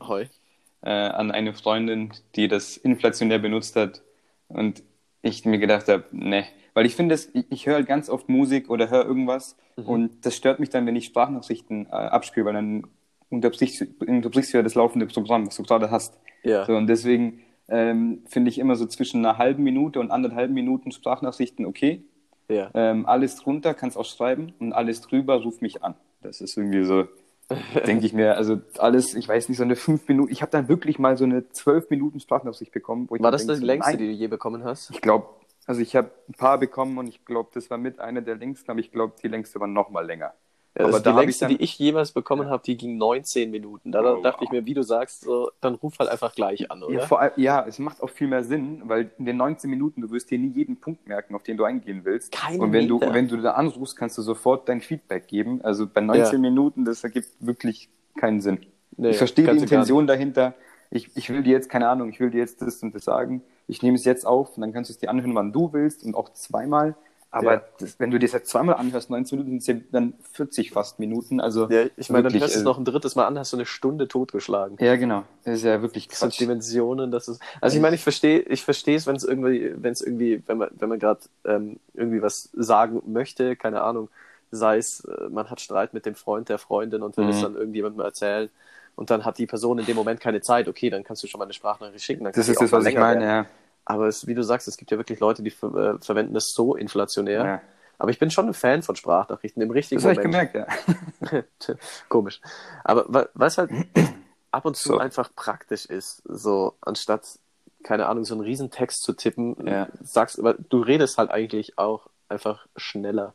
[0.82, 4.02] äh, an eine Freundin, die das inflationär benutzt hat
[4.48, 4.82] und
[5.24, 7.18] ich mir gedacht habe, ne, weil ich finde,
[7.50, 9.88] ich höre halt ganz oft Musik oder höre irgendwas Mhm.
[9.88, 12.86] und das stört mich dann, wenn ich Sprachnachrichten äh, abspiele, weil dann
[13.28, 16.16] unterbrichst, unterbrichst du ja das laufende Programm, was du gerade hast.
[16.44, 16.64] Ja.
[16.64, 20.92] So, und deswegen ähm, finde ich immer so zwischen einer halben Minute und anderthalb Minuten
[20.92, 22.04] Sprachnachrichten okay.
[22.48, 22.70] Ja.
[22.74, 25.94] Ähm, alles drunter kannst auch schreiben und alles drüber ruf mich an.
[26.20, 27.06] Das ist irgendwie so,
[27.86, 30.68] denke ich mir, also alles, ich weiß nicht, so eine fünf Minuten, ich habe dann
[30.68, 33.06] wirklich mal so eine zwölf Minuten Sprachnachricht bekommen.
[33.08, 33.98] Wo ich War das denk die längste, nein.
[33.98, 34.90] die du je bekommen hast?
[34.90, 35.28] Ich glaube,
[35.66, 38.70] also ich habe ein paar bekommen und ich glaube, das war mit einer der längsten,
[38.70, 40.34] aber ich glaube, die längste war noch mal länger.
[40.76, 42.96] Ja, aber also die hab ich längste, dann- die ich jemals bekommen habe, die ging
[42.98, 43.92] 19 Minuten.
[43.92, 44.52] Da Oh, dachte ich wow.
[44.54, 46.94] mir, wie du sagst, so, dann ruf halt einfach gleich an, oder?
[46.94, 50.00] Ja, vor allem, ja, es macht auch viel mehr Sinn, weil in den 19 Minuten,
[50.00, 52.32] du wirst dir nie jeden Punkt merken, auf den du eingehen willst.
[52.32, 55.60] Keinen und wenn du, wenn du da anrufst, kannst du sofort dein Feedback geben.
[55.62, 56.50] Also bei 19 Ja.
[56.50, 58.58] Minuten, das ergibt wirklich keinen Sinn.
[58.96, 60.54] Nee, ich verstehe die Intention dahinter.
[60.90, 63.42] Ich, ich will dir jetzt, keine Ahnung, ich will dir jetzt das und das sagen.
[63.66, 66.04] Ich nehme es jetzt auf und dann kannst du es dir anhören, wann du willst
[66.04, 66.94] und auch zweimal.
[67.34, 67.62] Aber Ja.
[67.78, 71.00] das, wenn du dir das jetzt zweimal anhörst, 19 Minuten sind es dann 40 fast
[71.00, 71.40] Minuten.
[71.40, 73.36] Also Ja, ich meine, dann wirklich, hörst du es äh, noch ein drittes Mal an,
[73.38, 74.76] hast du eine Stunde totgeschlagen.
[74.80, 75.24] Ja, genau.
[75.44, 76.38] Das ist ja wirklich Das sind.
[76.38, 77.42] Dimensionen, das ist.
[77.60, 80.58] Also ich meine, ich verstehe, ich verstehe es, wenn es irgendwie, wenn es irgendwie, wenn
[80.58, 84.08] man, wenn man gerade ähm, irgendwie was sagen möchte, keine Ahnung,
[84.52, 87.30] sei es, äh, man hat Streit mit dem Freund der Freundin und will Mhm.
[87.30, 88.48] es dann irgendjemandem erzählen
[88.94, 91.40] und dann hat die Person in dem Moment keine Zeit, okay, dann kannst du schon
[91.40, 92.22] mal eine Sprachnachricht schicken.
[92.22, 93.28] Dann Das ist das, was ich meine, werden.
[93.28, 93.46] ja.
[93.84, 96.52] Aber es, wie du sagst, es gibt ja wirklich Leute, die ver äh, verwenden das
[96.52, 97.44] so inflationär.
[97.44, 97.60] ja.
[97.96, 100.52] Aber ich bin schon ein Fan von Sprachnachrichten im richtigen Das habe ich Moment.
[100.52, 101.76] gemerkt, ja.
[102.08, 102.40] Komisch.
[102.82, 103.70] Aber wa- was halt
[104.50, 104.98] ab und zu So.
[104.98, 107.38] einfach praktisch ist, so anstatt,
[107.84, 109.88] keine Ahnung, so einen riesen Text zu tippen, Ja.
[110.02, 113.34] sagst, aber du redest halt eigentlich auch einfach schneller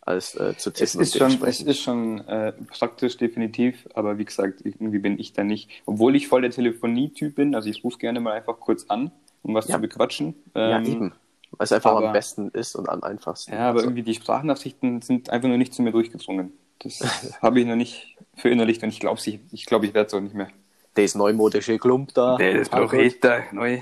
[0.00, 1.02] als äh, zu tippen.
[1.02, 5.34] Es ist schon, es ist schon äh, praktisch, definitiv, aber wie gesagt, irgendwie bin ich
[5.34, 8.86] da nicht, obwohl ich voll der Telefonietyp bin, also ich rufe gerne mal einfach kurz
[8.88, 9.76] an, um was Ja.
[9.76, 10.34] zu bequatschen.
[10.54, 11.12] ja, Ähm, eben.
[11.52, 13.52] Weil es einfach aber- am besten ist und am einfachsten.
[13.52, 16.52] Ja, aber Also, irgendwie die Sprachnachrichten sind einfach nur nicht zu mir durchgedrungen.
[16.78, 17.00] Das
[17.42, 20.20] habe ich noch nicht verinnerlicht und ich glaube, ich, ich, glaub, ich werde es auch
[20.20, 20.48] nicht mehr.
[20.94, 22.36] das neumodische Klump da.
[22.70, 23.16] Ah, gut.
[23.24, 23.80] da neu.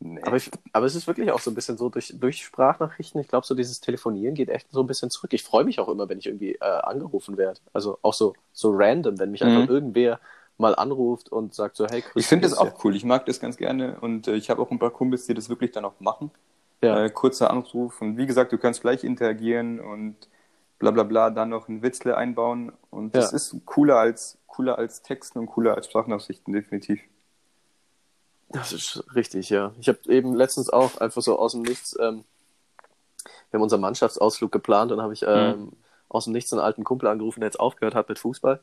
[0.00, 0.20] Nee.
[0.22, 3.20] Aber, ich, aber es ist wirklich auch so ein bisschen so durch, durch Sprachnachrichten.
[3.22, 5.32] Ich glaube, so dieses Telefonieren geht echt so ein bisschen zurück.
[5.32, 7.60] Ich freue mich auch immer, wenn ich irgendwie äh, angerufen werde.
[7.72, 9.48] Also auch so, so random, wenn mich Mhm.
[9.48, 10.20] einfach irgendwer
[10.58, 12.94] mal anruft und sagt so, hey, grüß ich finde das auch cool.
[12.94, 15.48] Ich mag das ganz gerne und äh, ich habe auch ein paar Kumpels, die das
[15.48, 16.30] wirklich dann auch machen.
[16.80, 17.04] Ja.
[17.04, 20.16] Äh, kurzer Anruf und wie gesagt, du kannst gleich interagieren und
[20.78, 23.36] bla bla bla, dann noch ein Witzle einbauen und das Ja.
[23.36, 27.00] ist cooler als cooler als Texten und cooler als Sprachnachrichten, definitiv.
[28.50, 29.72] Das ist richtig, ja.
[29.80, 32.22] Ich habe eben letztens auch einfach so aus dem Nichts, ähm,
[33.50, 35.72] wir haben unseren Mannschaftsausflug geplant und habe ich ähm,
[36.08, 38.60] aus dem Nichts einen alten Kumpel angerufen, der jetzt aufgehört hat mit Fußball.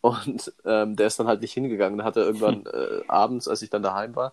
[0.00, 1.98] Und ähm, der ist dann halt nicht hingegangen.
[1.98, 4.32] Dann hat er irgendwann äh, abends, als ich dann daheim war,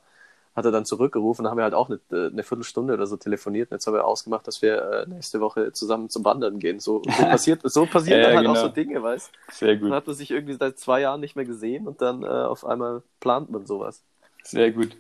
[0.56, 1.44] hat er dann zurückgerufen.
[1.44, 3.72] Dann haben wir halt auch eine, äh, eine Viertelstunde oder so telefoniert.
[3.72, 6.80] Und jetzt haben wir ausgemacht, dass wir äh, nächste Woche zusammen zum Wandern gehen.
[6.80, 8.60] So, so passiert, so passieren Ja, dann halt genau.
[8.60, 11.36] auch so Dinge, weißt Sehr Dann gut, hat man sich irgendwie seit zwei Jahren nicht
[11.36, 14.04] mehr gesehen und dann äh, auf einmal plant man sowas.
[14.44, 14.96] sehr gut.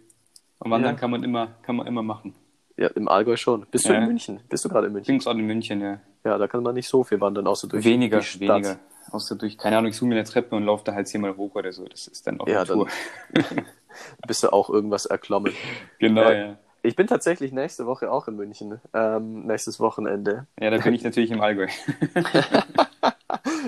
[0.60, 1.00] Und wandern Ja.
[1.00, 2.34] kann man immer, kann man immer machen.
[2.78, 3.68] Ja, im Allgäu schon.
[3.70, 4.00] Bist du Ja.
[4.00, 4.40] in München?
[4.50, 5.14] Bist du gerade in Ich München?
[5.18, 6.00] bin gerade in München, ja.
[6.24, 8.40] Ja, da kann man nicht so viel wandern, außer durch weniger, die Stadt.
[8.42, 8.80] weniger.
[9.12, 11.56] Außer durch, keine Ahnung, ich suche mir eine Treppe und laufe da halt zehnmal hoch
[11.56, 11.86] oder so.
[11.86, 12.88] Das ist dann auch Ja, Natur.
[14.28, 15.54] Bist du auch irgendwas erklommen.
[16.00, 16.58] genau, Äh, ja.
[16.86, 18.82] Ich bin tatsächlich nächste Woche auch in München.
[18.94, 20.48] Ähm, nächstes Wochenende.
[20.60, 21.68] Ja, da bin ich natürlich im Allgäu.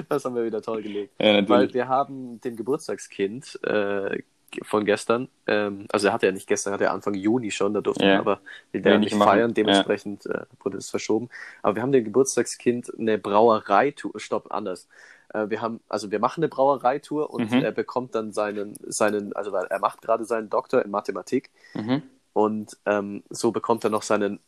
[0.09, 1.13] Das haben wir wieder toll gelegt.
[1.19, 1.47] Ja.
[1.47, 4.21] Weil wir haben dem Geburtstagskind äh,
[4.61, 7.81] von gestern, ähm, also er hatte ja nicht gestern, hatte er Anfang Juni schon, da
[7.81, 8.13] durften Ja.
[8.13, 8.39] wir aber
[8.71, 9.29] wir Ja, werden nicht machen.
[9.29, 11.29] feiern, dementsprechend äh, wurde es verschoben.
[11.61, 14.87] Aber wir haben dem Geburtstagskind eine Brauereitour, stopp, anders.
[15.35, 17.61] Äh, wir haben, also wir machen eine Brauereitour und Mhm.
[17.61, 22.03] er bekommt dann seinen, seinen, also er macht gerade seinen Doktor in Mathematik Mhm.
[22.33, 24.39] und ähm, so bekommt er noch seinen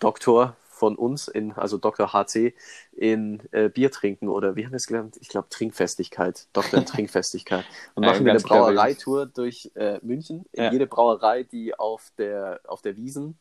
[0.00, 2.12] Doktor von uns in, also Dr.
[2.12, 2.54] HC,
[2.92, 5.16] in äh, Bier trinken oder wie haben wir es gelernt?
[5.20, 7.64] Ich glaube Trinkfestigkeit, Doktor in Trinkfestigkeit.
[7.94, 10.72] Und machen wir eine Brauereitour durch äh, München, in Ja.
[10.72, 13.38] jede Brauerei, die auf der, auf der Wiesen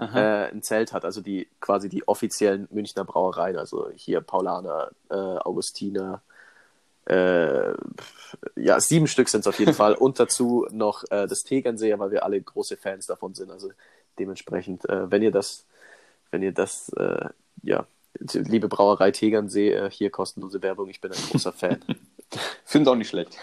[0.00, 0.46] Aha.
[0.46, 5.14] äh, ein Zelt hat, also die quasi die offiziellen Münchner Brauereien, also hier Paulaner, äh,
[5.14, 6.22] Augustiner,
[7.06, 7.72] äh,
[8.56, 12.10] ja, sieben Stück sind es auf jeden Fall und dazu noch äh, das Tegernseer, weil
[12.10, 13.70] wir alle große Fans davon sind, also
[14.18, 15.64] dementsprechend, äh, wenn ihr das,
[16.30, 17.28] wenn ihr das, äh,
[17.62, 17.86] ja,
[18.18, 21.82] liebe Brauerei Tegernsee, äh, hier kostenlose Werbung, ich bin ein großer Fan.
[22.64, 23.36] Finde auch nicht schlecht.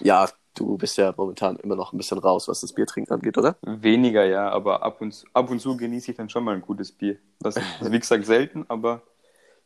[0.00, 3.56] ja, du bist ja momentan immer noch ein bisschen raus, was das Biertrinken angeht, oder?
[3.62, 6.90] Weniger, ja, aber ab und, ab und zu genieße ich dann schon mal ein gutes
[6.90, 7.16] Bier.
[7.40, 9.02] Das ist, wie gesagt, selten, aber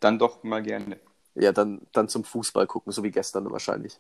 [0.00, 0.98] dann doch mal gerne.
[1.35, 3.98] Ja, dann, dann zum Fußball gucken, so wie gestern wahrscheinlich.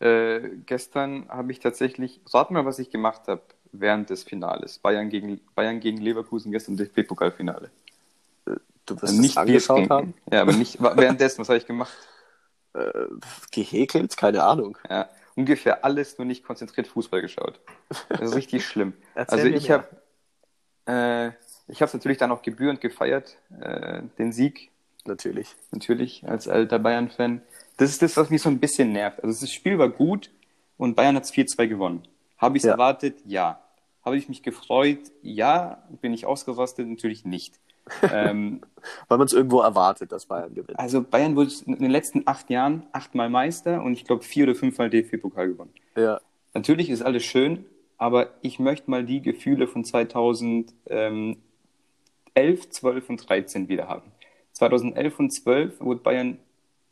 [0.00, 4.78] Äh, gestern habe ich tatsächlich, rat mal, was ich gemacht habe während des Finales.
[4.78, 7.70] Bayern gegen, Bayern gegen Leverkusen gestern DFB-Pokalfinale.
[8.86, 10.14] Du wirst Nicht es angeschaut haben?
[10.30, 11.92] Ja, aber nicht währenddessen, was habe ich gemacht?
[12.74, 13.08] Äh,
[13.50, 14.16] gehäkelt?
[14.16, 14.78] Keine Ahnung.
[14.88, 17.60] Ja, ungefähr alles, nur nicht konzentriert Fußball geschaut.
[18.08, 18.94] Das ist richtig schlimm.
[19.14, 19.86] Also ich habe
[20.86, 21.28] äh,
[21.68, 24.70] ich habe es natürlich dann auch gebührend gefeiert, äh, den Sieg,
[25.04, 25.54] Natürlich.
[25.70, 27.42] natürlich, als alter Bayern-Fan.
[27.76, 29.22] Das ist das, was mich so ein bisschen nervt.
[29.22, 30.30] Also das Spiel war gut
[30.76, 32.02] und Bayern hat es 4-2 gewonnen.
[32.38, 32.72] Habe ich es Ja.
[32.72, 33.18] erwartet?
[33.24, 33.60] Ja.
[34.04, 35.00] Habe ich mich gefreut?
[35.22, 35.82] Ja.
[36.00, 36.86] Bin ich ausgerastet?
[36.88, 37.58] Natürlich nicht.
[38.12, 38.60] Ähm,
[39.08, 40.76] Weil man es irgendwo erwartet, dass Bayern gewinnt.
[40.78, 44.56] also Bayern wurde in den letzten acht Jahren achtmal Meister und ich glaube vier oder
[44.56, 45.72] fünfmal DFB-Pokal gewonnen.
[45.94, 46.20] Ja,
[46.54, 47.64] Natürlich ist alles schön,
[47.98, 51.36] aber ich möchte mal die Gefühle von 2011,
[52.34, 54.12] 12 und 13 wieder haben.
[54.52, 56.38] 2011 und 12 wurde Bayern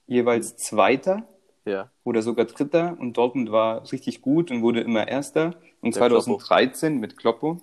[0.06, 1.28] jeweils Zweiter
[1.66, 1.90] ja.
[2.04, 5.54] oder sogar Dritter und Dortmund war richtig gut und wurde immer Erster.
[5.82, 7.60] Und Der 2013 mit Kloppo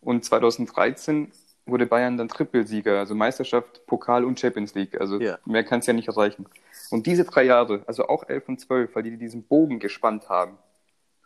[0.00, 1.32] und 2013
[1.66, 5.00] wurde Bayern dann Trippelsieger, also Meisterschaft, Pokal und Champions League.
[5.00, 5.38] Also Ja.
[5.44, 6.46] mehr kann es ja nicht erreichen.
[6.90, 10.56] Und diese drei Jahre, also auch 11 und 12, weil die diesen Bogen gespannt haben.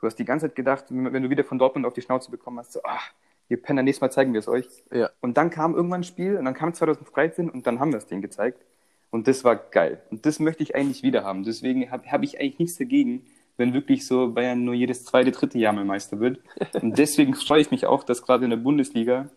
[0.01, 2.59] Du hast die ganze Zeit gedacht, wenn du wieder von Dortmund auf die Schnauze bekommen
[2.59, 3.11] hast, so, ach,
[3.51, 4.67] ihr Penner, nächstes Mal zeigen wir es euch.
[4.91, 5.11] Ja.
[5.21, 8.07] Und dann kam irgendwann ein Spiel und dann kam 2013 und dann haben wir es
[8.07, 8.65] denen gezeigt.
[9.11, 10.01] Und das war geil.
[10.11, 11.45] Und das möchte ich eigentlich wieder haben.
[11.45, 13.27] Deswegen habe hab ich eigentlich nichts dagegen,
[13.57, 16.39] wenn wirklich so Bayern nur jedes zweite, dritte Jahr mal Meister wird.
[16.81, 19.29] Und deswegen freue ich mich auch, dass gerade in der Bundesliga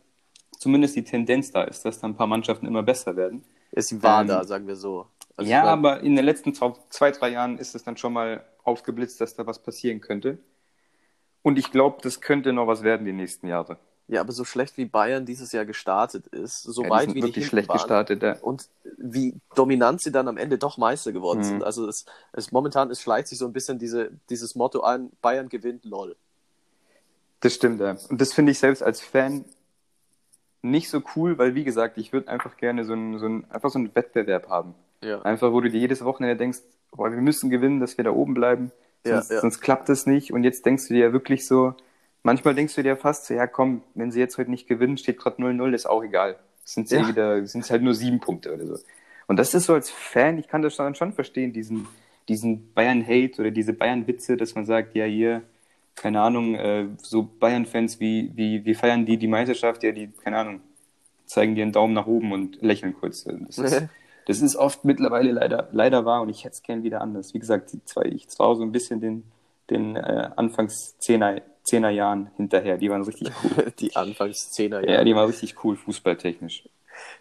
[0.63, 3.43] zumindest die Tendenz da ist, dass da ein paar Mannschaften immer besser werden.
[3.71, 5.05] Es war Ähm, da, sagen wir so.
[5.35, 8.43] Also ja, mein, aber in den letzten zwei, drei Jahren ist es dann schon mal
[8.63, 10.37] aufgeblitzt, dass da was passieren könnte.
[11.41, 13.77] Und ich glaube, das könnte noch was werden die nächsten Jahre.
[14.07, 17.15] Ja, aber so schlecht wie Bayern dieses Jahr gestartet ist, so ja, die weit wie
[17.15, 18.21] wirklich die schlecht waren, gestartet.
[18.21, 18.37] Ja.
[18.41, 21.43] und wie dominant sie dann am Ende doch Meister geworden Mhm.
[21.43, 21.63] sind.
[21.63, 25.49] Also es, es momentan es schleicht sich so ein bisschen diese, dieses Motto ein, Bayern
[25.49, 26.15] gewinnt, lol.
[27.39, 27.97] Das stimmt, ja.
[28.09, 29.45] Und das finde ich selbst als Fan
[30.63, 33.69] nicht so cool, weil wie gesagt, ich würde einfach gerne so einen, so einen, einfach
[33.69, 34.73] so einen Wettbewerb haben.
[35.01, 35.21] Ja.
[35.21, 36.59] Einfach, wo du dir jedes Wochenende denkst,
[36.91, 38.71] boah, wir müssen gewinnen, dass wir da oben bleiben,
[39.05, 39.41] Ja, sonst, ja.
[39.41, 40.31] sonst klappt das nicht.
[40.31, 41.75] Und jetzt denkst du dir ja wirklich so,
[42.23, 45.19] manchmal denkst du dir fast so, ja komm, wenn sie jetzt heute nicht gewinnen, steht
[45.19, 46.37] gerade 0-0, ist auch egal.
[46.63, 47.05] Sind Ja.
[47.07, 48.77] wieder, sind halt nur sieben Punkte oder so.
[49.27, 51.87] Und das ist so als Fan, ich kann das dann schon verstehen, diesen,
[52.29, 55.41] diesen Bayern-Hate oder diese Bayern-Witze, dass man sagt, ja hier,
[55.95, 60.37] keine Ahnung, äh, so Bayern-Fans, wie, wie, wie feiern die die Meisterschaft, ja, die, keine
[60.37, 60.61] Ahnung,
[61.25, 63.23] zeigen dir einen Daumen nach oben und lächeln kurz.
[63.23, 63.83] Das ist,
[64.25, 67.33] das ist oft mittlerweile leider, leider wahr und ich hätte es gern wieder anders.
[67.33, 69.23] Wie gesagt, die zwei, ich traue so ein bisschen den,
[69.69, 72.77] den äh, Anfangs Zehner, Zehner Jahren hinterher.
[72.77, 73.71] Die waren richtig cool.
[73.79, 76.67] Die Anfangszehner, ja, die waren richtig cool, fußballtechnisch.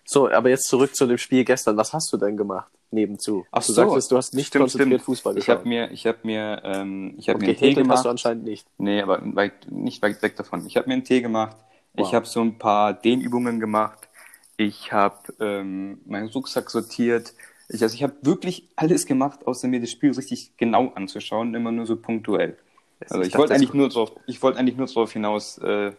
[0.05, 1.77] So, aber jetzt zurück zu dem Spiel gestern.
[1.77, 3.47] Was hast du denn gemacht nebenzu?
[3.51, 5.03] Ach du so, sagtest, du hast nicht stimmt, konzentriert stimmt.
[5.05, 5.59] Fußball Ich geschaut.
[5.61, 7.97] habe mir, ich habe mir, ähm, ich habe mir einen Tee gemacht.
[7.99, 8.67] hast du anscheinend nicht.
[8.79, 10.67] Nee, aber weit, nicht weit weg davon.
[10.67, 11.57] Ich habe mir einen Tee gemacht.
[11.95, 12.07] Wow.
[12.07, 14.09] Ich habe so ein paar Dehnübungen gemacht.
[14.57, 17.35] Ich habe ähm, meinen Rucksack sortiert.
[17.69, 21.73] Ich, also ich habe wirklich alles gemacht, außer mir das Spiel richtig genau anzuschauen, immer
[21.73, 22.57] nur so punktuell.
[23.01, 25.93] Also Ich ich, wollte das- eigentlich nur drauf, ich wollte eigentlich nur darauf hinaus, äh,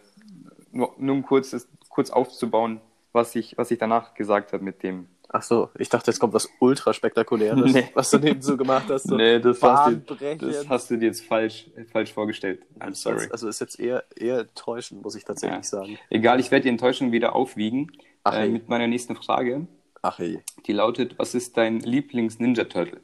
[0.72, 2.80] nur, nur um kurz, das- kurz aufzubauen,
[3.12, 5.08] was ich, was ich danach gesagt habe mit dem.
[5.36, 7.88] Ach so, ich dachte, jetzt kommt was ultra spektakuläres, Nee.
[7.94, 9.08] was du nebenzu gemacht hast.
[9.08, 12.62] So nee, das hast, du, das hast du dir jetzt falsch, falsch vorgestellt.
[12.78, 13.26] I'm sorry.
[13.32, 15.62] Also ist jetzt eher, eher enttäuschend, muss ich tatsächlich Ja.
[15.64, 15.98] sagen.
[16.08, 17.90] Egal, ich werde die Enttäuschung wieder aufwiegen
[18.22, 18.48] Ach, äh, ey.
[18.48, 19.66] mit meiner nächsten Frage.
[20.02, 20.38] Ach je.
[20.68, 23.00] Die lautet, was ist dein Lieblings-Ninja-Turtle?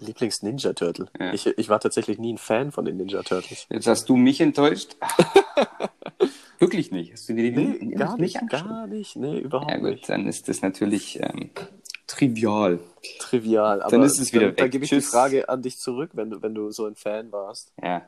[0.00, 1.08] Lieblings-Ninja-Turtle.
[1.20, 1.34] Ja.
[1.34, 3.66] Ich, ich war tatsächlich nie ein Fan von den Ninja-Turtles.
[3.68, 4.96] Jetzt hast du mich enttäuscht.
[6.60, 7.12] Wirklich nicht.
[7.12, 8.68] Hast du dir die Nee, gar nicht, angeschaut?
[8.68, 9.16] gar nicht.
[9.16, 10.08] Nee, überhaupt Ja gut, nicht.
[10.08, 11.50] dann ist das natürlich ähm,
[12.06, 12.78] trivial.
[13.18, 13.80] Trivial.
[13.82, 14.72] Aber Dann ist es wieder dann, dann weg.
[14.72, 15.06] gebe ich Tschüss.
[15.06, 17.72] die Frage an dich zurück, wenn du, wenn du so ein Fan warst.
[17.82, 18.02] Ja.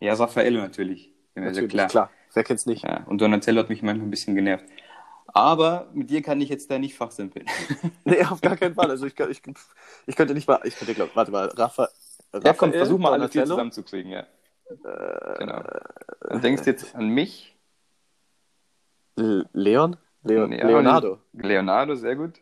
[0.00, 1.12] Ja, Raffaello natürlich.
[1.36, 2.10] Ja, ist ja Natürlich, klar.
[2.34, 2.82] Wer kennt's nicht?
[2.84, 4.64] Ja, und Donatello hat mich manchmal ein bisschen genervt.
[5.26, 7.46] Aber mit dir kann ich jetzt da nicht fachsimpeln.
[8.04, 8.90] Nee, auf gar keinen Fall.
[8.90, 9.42] Also ich, ich,
[10.06, 11.88] ich könnte nicht mal, ich könnte glaube, warte mal, Rafa,
[12.32, 13.54] ja, komm, Raphael, versuch mal alle vier Donatello?
[13.56, 14.26] zusammenzukriegen, ja.
[15.38, 15.62] Genau.
[16.28, 17.56] Dann denkst du jetzt an mich.
[19.16, 19.96] Leon?
[20.24, 21.18] Leon Ja, Leonardo.
[21.32, 22.40] Leonardo, sehr gut.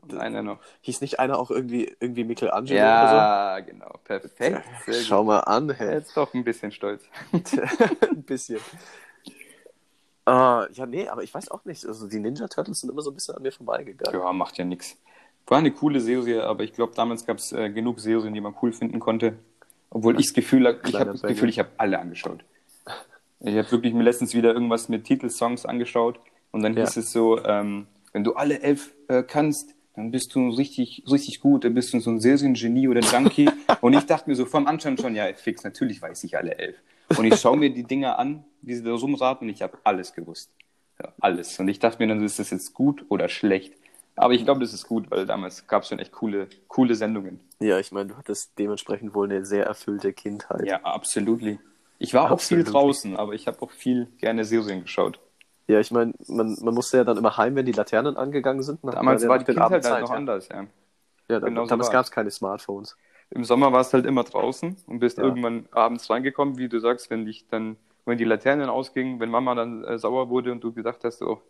[0.00, 0.60] Und einer noch.
[0.82, 3.98] Hieß nicht einer auch irgendwie, irgendwie Michelangelo oder Ja, genau.
[4.04, 4.64] Perfekt.
[4.86, 4.92] so?
[4.92, 5.26] Sehr Schau gut.
[5.26, 5.92] mal an, hä?
[5.92, 7.04] Jetzt doch ein bisschen stolz.
[7.32, 8.60] ein bisschen.
[10.24, 11.84] Ah, ja, nee, aber ich weiß auch nicht.
[11.84, 14.20] Also die Ninja Turtles sind immer so ein bisschen an mir vorbeigegangen.
[14.20, 14.96] Ja, macht ja nichts.
[15.46, 18.54] War eine coole Serie, aber ich glaube, damals gab es äh, genug Serien, die man
[18.62, 19.38] cool finden konnte.
[19.90, 21.22] Obwohl ich das Gefühl habe, ich habe das.
[21.22, 22.44] Gefühl, ich habe alle angeschaut.
[23.40, 26.20] Ich habe wirklich mir letztens wieder irgendwas mit Titelsongs angeschaut
[26.52, 26.84] und dann Ja.
[26.84, 31.40] hieß es so, ähm, wenn du alle elf äh, kannst, dann bist du richtig, richtig
[31.40, 33.48] gut, dann bist du so ein Seriengenie oder Junkie.
[33.80, 36.76] und ich dachte mir so vom Anschauen schon, ja, fix, natürlich weiß ich alle elf.
[37.16, 40.14] Und ich schaue mir die Dinger an, wie sie da rumraten und ich habe alles
[40.14, 40.50] gewusst.
[41.02, 41.58] Ja, alles.
[41.58, 43.74] Und ich dachte mir dann, ist das jetzt gut oder schlecht?
[44.20, 47.40] Aber ich glaube, das ist gut, weil damals gab es schon echt coole, coole Sendungen.
[47.58, 50.66] Ja, ich meine, du hattest dementsprechend wohl eine sehr erfüllte Kindheit.
[50.66, 51.40] Ja, absolut.
[51.98, 52.64] Ich war auch Absolut.
[52.66, 55.18] viel draußen, aber ich habe auch viel gerne Serien geschaut.
[55.68, 58.80] Ja, ich meine, man, man musste ja dann immer heim, wenn die Laternen angegangen sind.
[58.82, 60.16] Damals war die Kindheit halt noch ja.
[60.16, 60.66] anders, ja.
[61.28, 61.92] Ja, dann, Genau so damals war's.
[61.92, 62.96] gab es keine Smartphones.
[63.30, 65.24] Im Sommer warst du halt immer draußen und bist Ja.
[65.24, 69.54] irgendwann abends reingekommen, wie du sagst, wenn dich dann, wenn die Laternen ausgingen, wenn Mama
[69.54, 71.40] dann äh, sauer wurde und du gedacht hast, oh,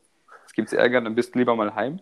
[0.47, 2.01] es gibt's Ärger, dann bist du lieber mal heim.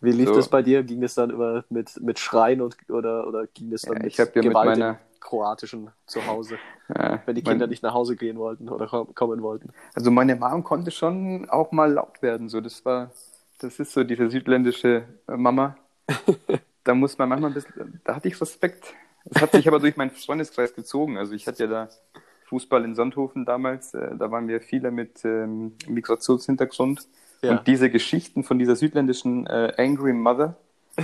[0.00, 0.34] Wie lief So.
[0.36, 0.82] das bei dir?
[0.82, 4.12] Ging es dann immer mit, mit Schreien und, oder, oder ging es dann Ja, mit
[4.12, 6.56] ich ja mit Gewalt meiner- im kroatischen Zuhause,
[6.88, 9.70] Ja, wenn die mein- Kinder nicht nach Hause gehen wollten oder kom- kommen wollten?
[9.94, 12.48] Also meine Mom konnte schon auch mal laut werden.
[12.48, 13.10] So, das war,
[13.58, 15.76] das ist so diese südländische äh, Mama.
[16.84, 18.94] da muss man manchmal ein bisschen, da hatte ich Respekt.
[19.26, 21.18] Das hat sich aber durch meinen Freundeskreis gezogen.
[21.18, 21.88] Also ich hatte ja da
[22.46, 23.92] Fußball in Sonthofen damals.
[23.94, 27.06] Äh, da waren wir viele mit ähm, Migrationshintergrund.
[27.42, 27.52] Ja.
[27.52, 30.56] Und diese Geschichten von dieser südländischen äh, Angry Mother,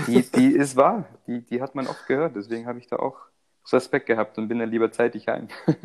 [0.07, 1.07] die, die ist wahr.
[1.26, 2.37] Die, die hat man oft gehört.
[2.37, 3.16] Deswegen habe ich da auch
[3.72, 5.49] Respekt gehabt und bin dann lieber zeitig heim.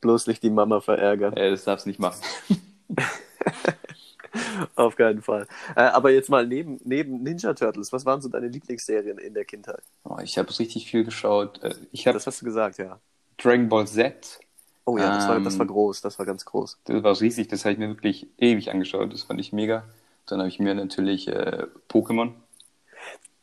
[0.00, 1.34] Bloß nicht die Mama verärgern.
[1.36, 2.20] äh, das darfst du nicht machen.
[4.76, 5.46] Auf keinen Fall.
[5.76, 9.44] Äh, aber jetzt mal neben, neben Ninja Turtles, was waren so deine Lieblingsserien in der
[9.44, 9.82] Kindheit?
[10.04, 11.62] Oh, ich habe richtig viel geschaut.
[11.62, 13.00] Äh, Ich habe Das hast du gesagt, ja.
[13.38, 14.40] Dragon Ball Z.
[14.88, 16.78] Oh ja, das, war, das Ähm, war groß, das war ganz groß.
[16.84, 17.48] Das war riesig.
[17.48, 19.12] Das habe ich mir wirklich ewig angeschaut.
[19.12, 19.84] Das fand ich mega.
[20.26, 22.32] Dann habe ich mir natürlich äh, Pokémon.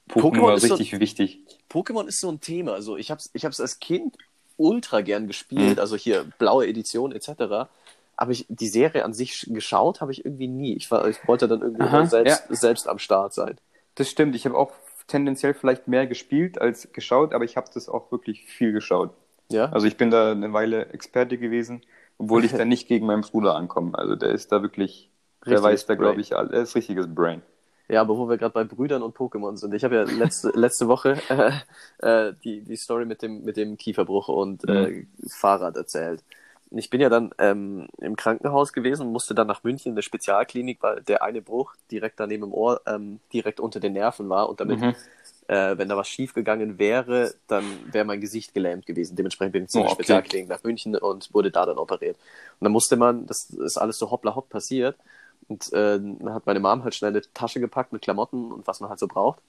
[0.09, 1.39] Pokémon Pokémon war ist so- richtig wichtig.
[1.69, 2.73] Pokémon ist so ein Thema.
[2.73, 4.15] Also ich hab's, ich hab's als Kind
[4.57, 5.79] ultra gern gespielt, Mhm.
[5.79, 7.67] also hier blaue Edition etc.
[8.15, 10.73] Aber ich, die Serie an sich sch- geschaut habe ich irgendwie nie.
[10.75, 13.57] Ich, war, ich wollte dann irgendwie Aha, selbst, selbst am Start sein.
[13.95, 14.35] Das stimmt.
[14.35, 14.71] Ich habe auch
[15.07, 19.11] tendenziell vielleicht mehr gespielt als geschaut, aber ich habe das auch wirklich viel geschaut.
[19.49, 19.65] Ja?
[19.71, 21.81] Also ich bin da eine Weile Experte gewesen,
[22.17, 23.97] obwohl ich da nicht gegen meinen Bruder ankomme.
[23.97, 25.09] Also der ist da wirklich,
[25.49, 26.51] der Richtiges weiß da, glaube ich, alles.
[26.51, 27.41] Er ist richtiges Brain.
[27.87, 29.73] Ja, aber wo wir gerade bei Brüdern und Pokémon sind.
[29.75, 33.77] Ich habe ja letzte, letzte Woche äh, äh, die, die Story mit dem, mit dem
[33.77, 36.23] Kieferbruch und äh, Fahrrad erzählt.
[36.71, 40.01] Ich bin ja dann ähm, im Krankenhaus gewesen und musste dann nach München in eine
[40.01, 44.49] Spezialklinik, weil der eine Bruch direkt daneben im Ohr ähm, direkt unter den Nerven war
[44.49, 44.95] und damit, Mhm.
[45.47, 49.15] Äh, wenn da was schief gegangen wäre, dann wäre mein Gesicht gelähmt gewesen.
[49.15, 49.93] Dementsprechend bin ich zu Oh, okay.
[49.93, 52.17] Spezialklinik nach München und wurde da dann operiert.
[52.59, 54.97] Und dann musste man, das ist alles so hoppla hopp passiert,
[55.47, 58.79] und äh, dann hat meine Mom halt schnell eine Tasche gepackt mit Klamotten und was
[58.79, 59.39] man halt so braucht.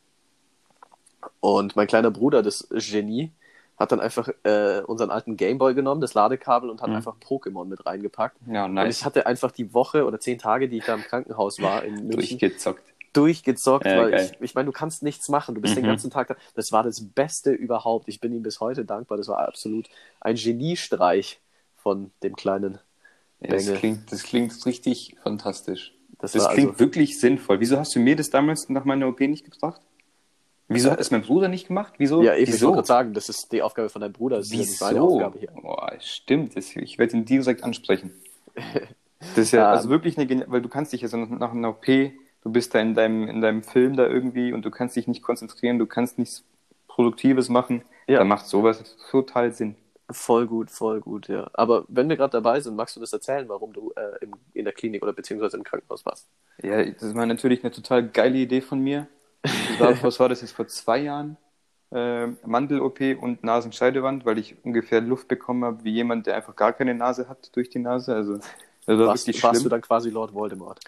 [1.41, 3.33] Und mein kleiner Bruder, das Genie,
[3.79, 6.97] hat dann einfach äh, unseren alten Gameboy genommen, das Ladekabel und hat Mhm.
[6.97, 8.37] einfach Pokémon mit reingepackt.
[8.47, 8.99] Ja, Und nice.
[8.99, 11.95] ich hatte einfach die Woche oder zehn Tage, die ich da im Krankenhaus war, in
[12.07, 12.83] München, Durchgezockt.
[13.17, 14.31] Durchgezockt, Ja, weil geil.
[14.35, 15.55] ich, ich meine, du kannst nichts machen.
[15.55, 15.89] Du bist den Mhm.
[15.89, 16.37] ganzen Tag da.
[16.55, 18.09] Das war das Beste überhaupt.
[18.09, 19.19] Ich bin ihm bis heute dankbar.
[19.19, 19.89] Das war absolut
[20.21, 21.41] ein Geniestreich
[21.77, 22.79] von dem kleinen
[23.41, 25.93] Ja, das, klingt, das klingt richtig fantastisch.
[26.19, 27.61] Das, Das klingt also, wirklich sinnvoll.
[27.61, 29.81] Wieso hast du mir das damals nach meiner OP nicht gebracht?
[30.69, 31.95] Wieso hat es mein Bruder nicht gemacht?
[31.99, 32.23] Wieso?
[32.23, 34.39] ja, eben, ich wollte gerade sagen, das ist die Aufgabe von deinem Bruder.
[34.39, 35.15] Das ist ja nicht meine Wieso?
[35.15, 35.51] Aufgabe hier.
[35.63, 36.57] Boah, stimmt.
[36.57, 38.13] Ich werde ihn direkt ansprechen.
[39.19, 39.77] Das ist ja Ähm.
[39.79, 41.87] also wirklich eine, weil du kannst dich ja so nach einer OP,
[42.47, 45.21] du bist da in deinem, in deinem Film da irgendwie und du kannst dich nicht
[45.21, 46.45] konzentrieren, du kannst nichts
[46.87, 47.83] Produktives machen.
[48.07, 48.21] Ja.
[48.21, 49.75] Da macht sowas total Sinn.
[50.11, 51.51] Voll gut, voll gut, ja.
[51.55, 54.65] Aber wenn wir gerade dabei sind, magst du das erzählen, warum du äh, im, in
[54.65, 56.29] der Klinik oder beziehungsweise im Krankenhaus warst?
[56.63, 59.09] Ja, das war natürlich eine total geile Idee von mir.
[59.81, 61.37] War, was war das jetzt vor zwei Jahren?
[61.91, 66.73] Äh, Mandel-OP und Nasenscheidewand, weil ich ungefähr Luft bekommen habe wie jemand, der einfach gar
[66.73, 68.15] keine Nase hat durch die Nase.
[68.15, 68.47] Also das
[68.87, 69.65] war warst wirklich warst schlimm.
[69.65, 70.79] du dann quasi Lord Voldemort?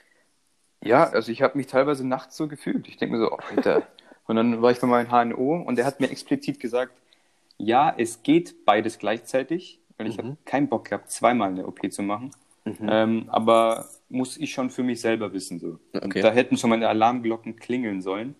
[0.82, 2.88] Ja, also ich habe mich teilweise nachts so gefühlt.
[2.88, 3.82] Ich denke mir so, oh, Alter.
[4.26, 6.92] Und dann war ich bei meinem HNO und der hat mir explizit gesagt,
[7.56, 10.22] ja, es geht beides gleichzeitig, weil ich Mhm.
[10.22, 12.30] habe keinen Bock gehabt, zweimal eine OP zu machen.
[12.64, 12.76] Mhm.
[12.88, 15.58] Ähm, aber muss ich schon für mich selber wissen.
[15.58, 15.78] So.
[15.94, 16.04] Okay.
[16.04, 18.34] Und da hätten schon meine Alarmglocken klingeln sollen.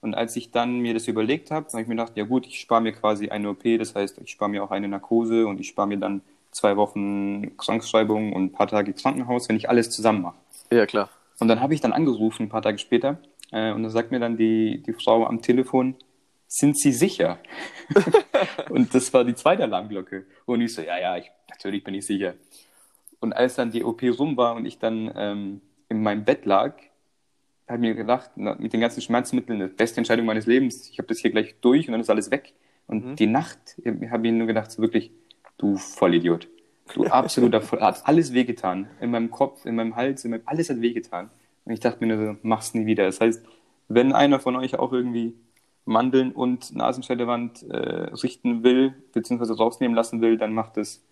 [0.00, 2.58] Und als ich dann mir das überlegt habe, habe ich mir gedacht, ja gut, ich
[2.60, 5.68] spare mir quasi eine OP, das heißt, ich spare mir auch eine Narkose und ich
[5.68, 10.22] spare mir dann zwei Wochen Krankschreibung und ein paar Tage Krankenhaus, wenn ich alles zusammen
[10.22, 10.36] mache.
[10.72, 11.08] Ja, klar.
[11.42, 13.18] Und dann habe ich dann angerufen, ein paar Tage später,
[13.50, 15.96] äh, und dann sagt mir dann die, die Frau am Telefon,
[16.46, 17.40] sind Sie sicher?
[18.70, 20.24] und das war die zweite Alarmglocke.
[20.46, 22.34] Und ich so, ja, ja, ich, natürlich bin ich sicher.
[23.18, 26.76] Und als dann die OP rum war und ich dann ähm, in meinem Bett lag,
[27.66, 30.98] habe ich mir gedacht, na, mit den ganzen Schmerzmitteln, die beste Entscheidung meines Lebens, ich
[30.98, 32.52] habe das hier gleich durch und dann ist alles weg.
[32.86, 33.16] Und Mhm.
[33.16, 35.10] die Nacht habe ich nur gedacht, so wirklich,
[35.58, 36.46] du Vollidiot.
[36.94, 38.88] Du absoluter Voll, hat alles wehgetan.
[39.00, 41.30] In meinem Kopf, in meinem Hals, in meinem, alles hat wehgetan.
[41.64, 43.04] Und ich dachte mir nur so, mach's nie wieder.
[43.04, 43.42] Das heißt,
[43.88, 45.34] wenn einer von euch auch irgendwie
[45.84, 47.76] Mandeln und Nasenscheidewand äh,
[48.22, 51.02] richten will, beziehungsweise rausnehmen lassen will, dann macht es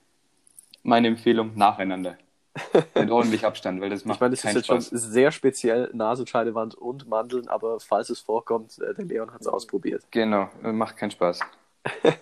[0.82, 2.16] meine Empfehlung nacheinander.
[2.94, 4.88] Mit ordentlich Abstand, weil das macht Ich meine, das ist jetzt Spaß.
[4.88, 9.46] schon sehr speziell, Nasenscheidewand und Mandeln, aber falls es vorkommt, äh, der Leon hat es
[9.46, 10.02] ausprobiert.
[10.10, 11.40] Genau, macht keinen Spaß.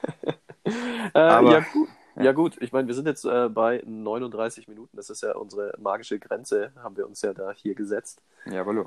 [1.14, 1.88] Äh, Aber- ja, gut.
[2.20, 5.74] Ja gut, ich meine, wir sind jetzt äh, bei 39 Minuten, das ist ja unsere
[5.78, 8.20] magische Grenze, haben wir uns ja da hier gesetzt.
[8.46, 8.86] Jawohl.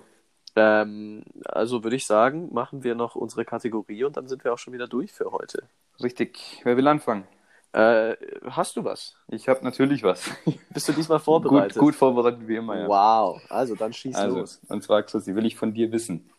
[0.55, 4.57] Ähm, also würde ich sagen, machen wir noch unsere Kategorie und dann sind wir auch
[4.57, 5.63] schon wieder durch für heute.
[6.03, 6.59] Richtig.
[6.63, 7.25] Wer will anfangen?
[7.73, 8.17] Äh,
[8.49, 9.15] hast du was?
[9.29, 10.29] Ich habe natürlich was.
[10.73, 11.77] Bist du diesmal gut, vorbereitet?
[11.77, 12.87] gut vorbereitet wie immer, ja.
[12.87, 14.61] Wow, also dann schieß Also, los.
[14.67, 16.29] und zwar, Christi, will ich von dir wissen.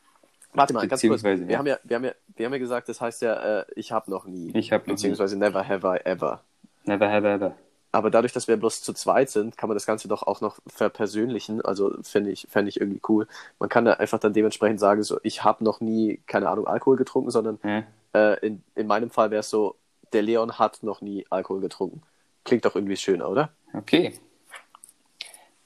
[0.52, 1.22] Warte mal, ganz kurz.
[1.22, 1.58] Wir ja.
[1.58, 4.10] haben ja, wir haben ja, wir haben ja gesagt, das heißt ja, äh, ich habe
[4.10, 4.50] noch nie.
[4.54, 4.92] Ich hab noch nie.
[4.92, 6.42] Beziehungsweise never have I ever.
[6.84, 7.56] Never have ever.
[7.94, 10.58] Aber dadurch, dass wir bloß zu zweit sind, kann man das Ganze doch auch noch
[10.66, 11.60] verpersönlichen.
[11.60, 13.28] Also finde ich, fände ich irgendwie cool.
[13.58, 16.96] Man kann da einfach dann dementsprechend sagen, so, ich habe noch nie, keine Ahnung, Alkohol
[16.96, 17.84] getrunken, sondern Hä?
[18.14, 19.76] äh, in, in meinem Fall wäre es so,
[20.14, 22.02] der Leon hat noch nie Alkohol getrunken.
[22.44, 23.50] Klingt doch irgendwie schöner, oder?
[23.74, 24.18] Okay.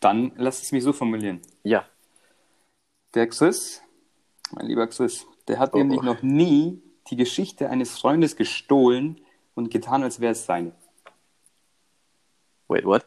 [0.01, 1.41] Dann lass es mich so formulieren.
[1.62, 1.85] Ja.
[3.14, 3.83] Der Chris,
[4.51, 6.05] mein lieber Chris, der hat Oh, nämlich oh.
[6.05, 9.21] noch nie die Geschichte eines Freundes gestohlen
[9.55, 10.73] und getan, als wäre es seine.
[12.69, 13.07] Wait, what?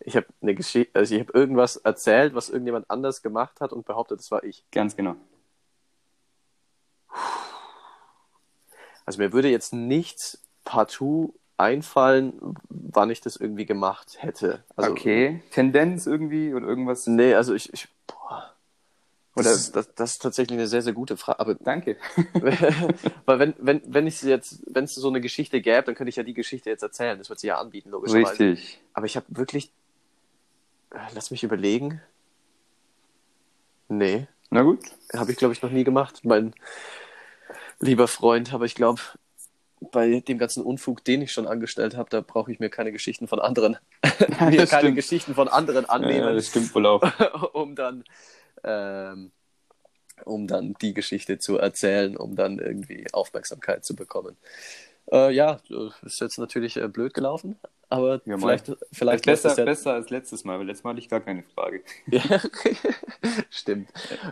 [0.00, 3.86] Ich habe eine Geschichte, also ich habe irgendwas erzählt, was irgendjemand anders gemacht hat und
[3.86, 4.64] behauptet, das war ich.
[4.70, 5.16] Ganz genau.
[9.06, 14.64] Also mir würde jetzt nichts partout einfallen, wann ich das irgendwie gemacht hätte.
[14.76, 15.42] Also, okay.
[15.50, 17.06] Tendenz irgendwie oder irgendwas?
[17.06, 17.88] Nee, also ich, ich.
[19.36, 21.40] Oder- Das, ist, das, das ist tatsächlich eine sehr, sehr gute Frage.
[21.40, 21.96] Aber Danke.
[23.26, 26.16] weil wenn, wenn, wenn ich jetzt, wenn es so eine Geschichte gäbe, dann könnte ich
[26.16, 27.18] ja die Geschichte jetzt erzählen.
[27.18, 28.30] Das wird sie ja anbieten, logischerweise.
[28.30, 28.80] Richtig.
[28.92, 29.72] Aber ich habe wirklich.
[30.92, 32.00] äh, Lass mich überlegen.
[33.88, 34.80] Nee, Na gut.
[35.14, 36.20] habe ich, glaube ich, noch nie gemacht.
[36.24, 36.54] Mein
[37.80, 39.00] lieber Freund, aber ich glaube,
[39.92, 43.28] bei dem ganzen Unfug, den ich schon angestellt habe, da brauche ich mir keine Geschichten
[43.28, 43.76] von anderen,
[44.40, 44.96] mir keine stimmt.
[44.96, 47.02] Geschichten von anderen Ja, annehmen, das stimmt wohl auch.
[47.52, 48.04] um dann,
[48.64, 49.30] ähm,
[50.24, 54.36] um dann die Geschichte zu erzählen, um dann irgendwie Aufmerksamkeit zu bekommen.
[55.12, 55.58] Äh, ja,
[56.02, 57.58] ist jetzt natürlich äh, blöd gelaufen,
[57.90, 61.08] aber Ja, vielleicht, vielleicht besser, ja- besser als letztes Mal, weil letztes Mal hatte ich
[61.10, 61.82] gar keine Frage.
[62.06, 62.22] Ja.
[63.50, 63.88] Stimmt.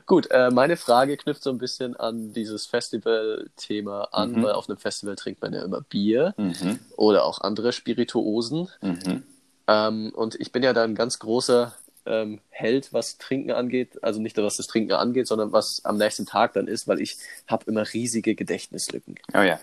[0.07, 4.43] Gut, äh, meine Frage knüpft so ein bisschen an dieses Festival-Thema an, Mhm.
[4.45, 6.79] weil auf einem Festival trinkt man ja immer Bier Mhm.
[6.97, 8.69] oder auch andere Spirituosen.
[8.81, 9.23] Mhm.
[9.69, 11.75] Ähm, und ich bin ja da ein ganz großer
[12.07, 14.03] ähm, Held, was Trinken angeht.
[14.03, 17.01] Also nicht nur was das Trinken angeht, sondern was am nächsten Tag dann ist, weil
[17.01, 19.17] ich habe immer riesige Gedächtnislücken.
[19.35, 19.61] Oh ja.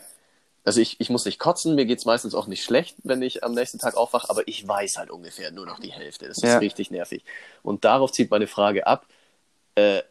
[0.66, 3.54] Also ich, ich muss nicht kotzen, mir geht's meistens auch nicht schlecht, wenn ich am
[3.54, 6.28] nächsten Tag aufwache, aber ich weiß halt ungefähr nur noch die Hälfte.
[6.28, 6.58] Das ist Ja.
[6.60, 7.24] richtig nervig.
[7.64, 9.06] Und darauf zieht meine Frage ab.
[9.76, 10.02] Äh,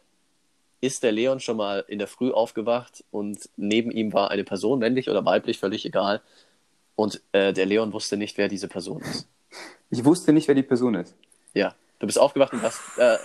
[0.81, 4.79] ist der Leon schon mal in der Früh aufgewacht und neben ihm war eine Person,
[4.79, 6.21] männlich oder weiblich, völlig egal.
[6.95, 9.27] Und äh, der Leon wusste nicht, wer diese Person ist.
[9.89, 11.15] Ich wusste nicht, wer die Person ist.
[11.53, 13.17] Ja, du bist aufgewacht und hast, äh,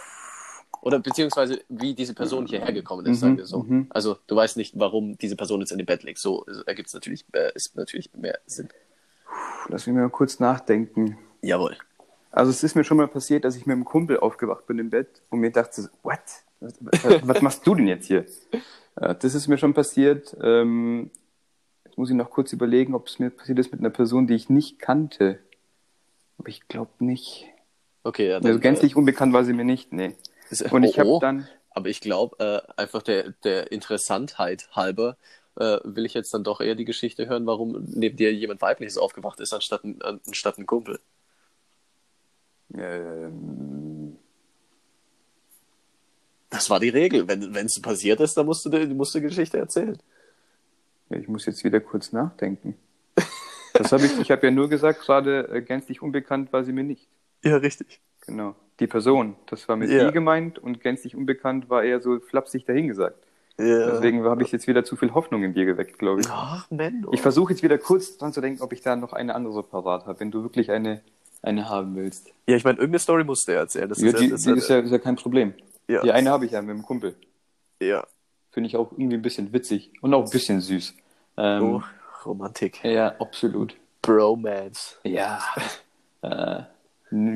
[0.82, 3.60] oder beziehungsweise wie diese Person hierher gekommen ist, Mhm, sagen wir so.
[3.60, 3.86] mhm.
[3.90, 6.18] Also du weißt nicht, warum diese Person jetzt in dem Bett liegt.
[6.18, 8.68] So ergibt es natürlich, äh, ist natürlich mehr Sinn.
[9.68, 11.16] Lass mich mal kurz nachdenken.
[11.40, 11.76] Jawohl.
[12.30, 14.90] Also es ist mir schon mal passiert, dass ich mit einem Kumpel aufgewacht bin im
[14.90, 16.18] Bett und mir dachte, what?
[16.60, 18.26] Was, was, was machst du denn jetzt hier?
[19.00, 20.36] Ja, das ist mir schon passiert.
[20.42, 21.10] Ähm,
[21.84, 24.34] jetzt muss ich noch kurz überlegen, ob es mir passiert ist mit einer Person, die
[24.34, 25.38] ich nicht kannte.
[26.38, 27.46] Aber ich glaube nicht.
[28.04, 30.06] Okay, ja, dann, Also gänzlich unbekannt war sie mir nicht, nee.
[30.06, 30.12] äh,
[30.50, 31.14] ist- Und ich oh, oh.
[31.14, 35.16] habe dann, Aber ich glaube, äh, einfach der, der Interessantheit halber
[35.56, 38.98] äh, will ich jetzt dann doch eher die Geschichte hören, warum neben dir jemand Weibliches
[38.98, 41.00] aufgewacht ist, anstatt ein, anstatt ein Kumpel.
[42.76, 44.16] ähm,
[46.50, 47.26] Das war die Regel.
[47.26, 49.98] Wenn es passiert ist, dann musst du, die- musst du Geschichte erzählen.
[51.10, 52.76] ja, ich muss jetzt wieder kurz nachdenken.
[53.72, 56.84] Das habe ich, ich habe ja nur gesagt, gerade äh, gänzlich unbekannt war sie mir
[56.84, 57.08] nicht.
[57.44, 58.00] Ja, richtig.
[58.26, 58.54] Genau.
[58.80, 60.06] Die Person, das war mit Ja.
[60.06, 63.16] die gemeint und gänzlich unbekannt war eher so flapsig dahingesagt.
[63.58, 63.90] Ja.
[63.92, 66.26] Deswegen habe ich jetzt wieder zu viel Hoffnung in dir geweckt, glaube ich.
[66.28, 67.12] Ach, Menno.
[67.12, 70.06] Ich versuche jetzt wieder kurz dran zu denken, ob ich da noch eine andere parat
[70.06, 71.02] habe, wenn du wirklich eine,
[71.42, 72.32] eine haben willst.
[72.48, 73.88] Ja, ich meine, irgendeine Story musst du ja erzählen.
[73.88, 75.54] Das Ja, ist die, ja, das die ist, ja, ist ja kein Problem.
[75.86, 76.02] Ja.
[76.02, 77.14] Die eine habe ich ja mit dem Kumpel.
[77.80, 78.04] ja.
[78.50, 80.94] Finde ich auch irgendwie ein bisschen witzig und auch ein bisschen süß.
[81.38, 81.82] Ähm, Oh,
[82.24, 82.84] Romantik.
[82.84, 83.74] Ja, absolut.
[84.00, 84.96] Bromance.
[85.02, 85.40] Ja.
[86.22, 86.62] äh,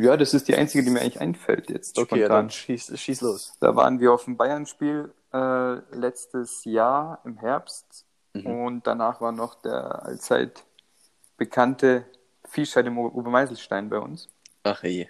[0.01, 1.99] ja, das ist die einzige, die mir eigentlich einfällt jetzt.
[1.99, 2.29] Okay, spontan.
[2.29, 3.53] dann schieß, schieß los.
[3.61, 8.05] Da waren wir auf dem Bayern-Spiel äh, letztes Jahr im Herbst
[8.35, 8.47] Mhm.
[8.47, 10.63] und danach war noch der allzeit
[11.39, 12.05] bekannte
[12.45, 14.29] Viehscheid im Obermeiselstein bei uns.
[14.65, 15.07] Ach je.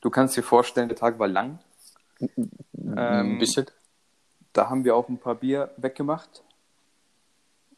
[0.00, 1.58] Du kannst dir vorstellen, der Tag war lang.
[2.20, 2.50] ein
[2.96, 3.66] Ähm, bisschen.
[4.52, 6.44] Da haben wir auch ein paar Bier weggemacht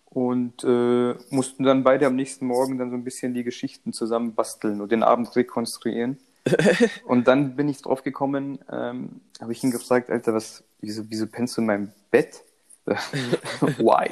[0.05, 4.35] und äh, mussten dann beide am nächsten Morgen dann so ein bisschen die Geschichten zusammen
[4.35, 6.19] basteln und den Abend rekonstruieren.
[7.07, 11.27] und dann bin ich drauf gekommen, ähm, habe ich ihn gefragt, Alter, was, wieso, wieso
[11.27, 12.43] pennst du in meinem Bett?
[12.87, 14.11] Why?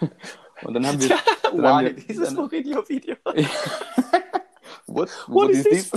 [0.62, 1.08] Und dann haben wir,
[1.54, 3.16] dann haben wir Dieses dann, Mourinho-Video.
[4.86, 5.90] what, What is this?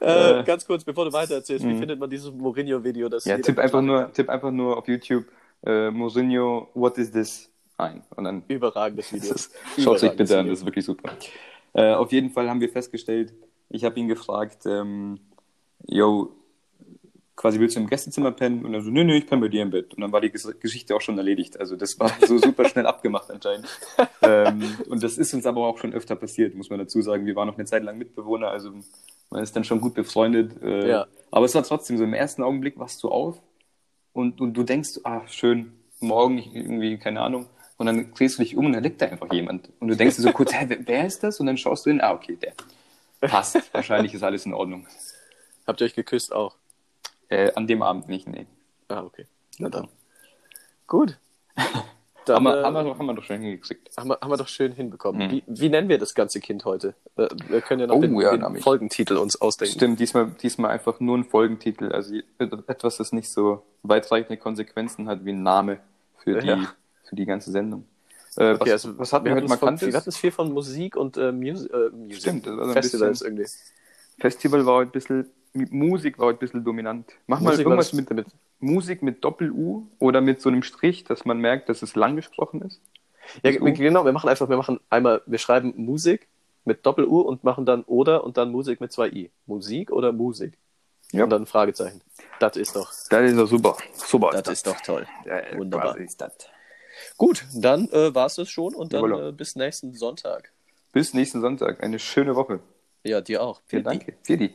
[0.00, 1.78] Äh, Äh, ganz kurz, bevor du weiter erzählst, wie Mhm.
[1.78, 3.08] findet man dieses Mourinho-Video?
[3.08, 5.26] das Ja, tipp einfach nur, tipp einfach nur auf YouTube
[5.64, 7.48] äh, Mourinho, what is this?
[7.78, 8.02] ein.
[8.16, 9.34] Und dann Überragendes Video.
[9.78, 10.52] Schaut euch bitte an, Video.
[10.52, 11.10] das ist wirklich super.
[11.74, 13.32] Äh, auf jeden Fall haben wir festgestellt,
[13.68, 15.18] ich habe ihn gefragt, ähm,
[15.86, 16.30] yo,
[17.34, 18.64] quasi willst du im Gästezimmer pennen?
[18.64, 19.94] Und er so, nö, nö, ich penne bei dir im Bett.
[19.94, 21.58] Und dann war die Ges Geschichte auch schon erledigt.
[21.58, 23.66] Also das war so super schnell abgemacht anscheinend.
[24.22, 27.26] ähm, und das ist uns aber auch schon öfter passiert, muss man dazu sagen.
[27.26, 28.70] Wir waren noch eine Zeit lang Mitbewohner, also
[29.30, 30.62] man ist dann schon gut befreundet.
[30.62, 31.06] Äh, Ja.
[31.30, 33.40] Aber es war trotzdem so, im ersten Augenblick wachst du auf
[34.12, 37.46] und, und du denkst, ah, schön, morgen irgendwie, keine Ahnung.
[37.82, 39.68] Und dann drehst du dich um und da liegt da einfach jemand.
[39.80, 41.40] Und du denkst dir so kurz, hä, wer- ist das?
[41.40, 42.52] Und dann schaust du hin, ah, okay, der.
[43.28, 43.58] passt.
[43.74, 44.86] Wahrscheinlich ist alles in Ordnung.
[45.66, 46.54] Habt ihr euch geküsst auch?
[47.28, 48.46] Äh, an dem Abend nicht, nee.
[48.86, 49.26] Ah, okay.
[49.58, 49.88] Na dann.
[50.86, 51.18] Gut.
[51.56, 51.66] Dann,
[52.26, 53.96] Dann, haben, wir, äh, haben, wir, doch- haben wir doch schon hingekriegt.
[53.96, 55.26] haben, wir, haben wir doch schön hinbekommen.
[55.26, 55.30] Mhm.
[55.32, 56.94] Wie, wie nennen wir das ganze Kind heute?
[57.16, 58.60] Wir können ja noch Oh, den, ja, den.
[58.62, 59.74] Folgentitel uns ausdenken.
[59.74, 61.90] Stimmt, diesmal, diesmal einfach nur ein Folgentitel.
[61.92, 65.80] Also etwas, das nicht so weitreichende Konsequenzen hat wie ein Name
[66.18, 66.72] für die, Ja.
[67.12, 67.84] Für die ganze Sendung.
[68.38, 69.86] Äh, Okay, was, also was hatten wir von, markantes?
[69.88, 72.20] wir hatten es viel von Musik und äh, Mus äh, Music.
[72.22, 73.50] Stimmt, das war so ein Festivals bisschen- irgendwie.
[74.18, 77.12] Festival war heute ein bisschen, Musik war heute ein bisschen dominant.
[77.26, 78.26] Mach mal Musik war irgendwas mit, mit
[78.60, 82.62] Musik mit Doppel-U oder mit so einem Strich, dass man merkt, dass es lang gesprochen
[82.62, 82.80] ist.
[83.42, 86.28] Ja, wir- genau, wir machen einfach, wir machen einmal, wir schreiben Musik
[86.64, 89.30] mit Doppel-U und machen dann oder und dann Musik mit zwei I.
[89.44, 90.54] Musik oder Musik?
[91.10, 91.24] Ja.
[91.24, 92.00] Und dann ein Fragezeichen.
[92.40, 93.76] Das ist doch, Das ist doch super.
[93.92, 94.30] Super.
[94.32, 95.06] das ist doch toll.
[95.26, 95.92] Ja, Wunderbar.
[95.92, 96.32] quasi ist das.
[97.22, 100.50] Gut, dann äh, war es das schon und dann äh, bis nächsten Sonntag.
[100.90, 101.80] Bis nächsten Sonntag.
[101.80, 102.58] Eine schöne Woche.
[103.04, 103.60] Ja, dir auch.
[103.70, 104.14] Ja, danke.
[104.24, 104.52] Für die.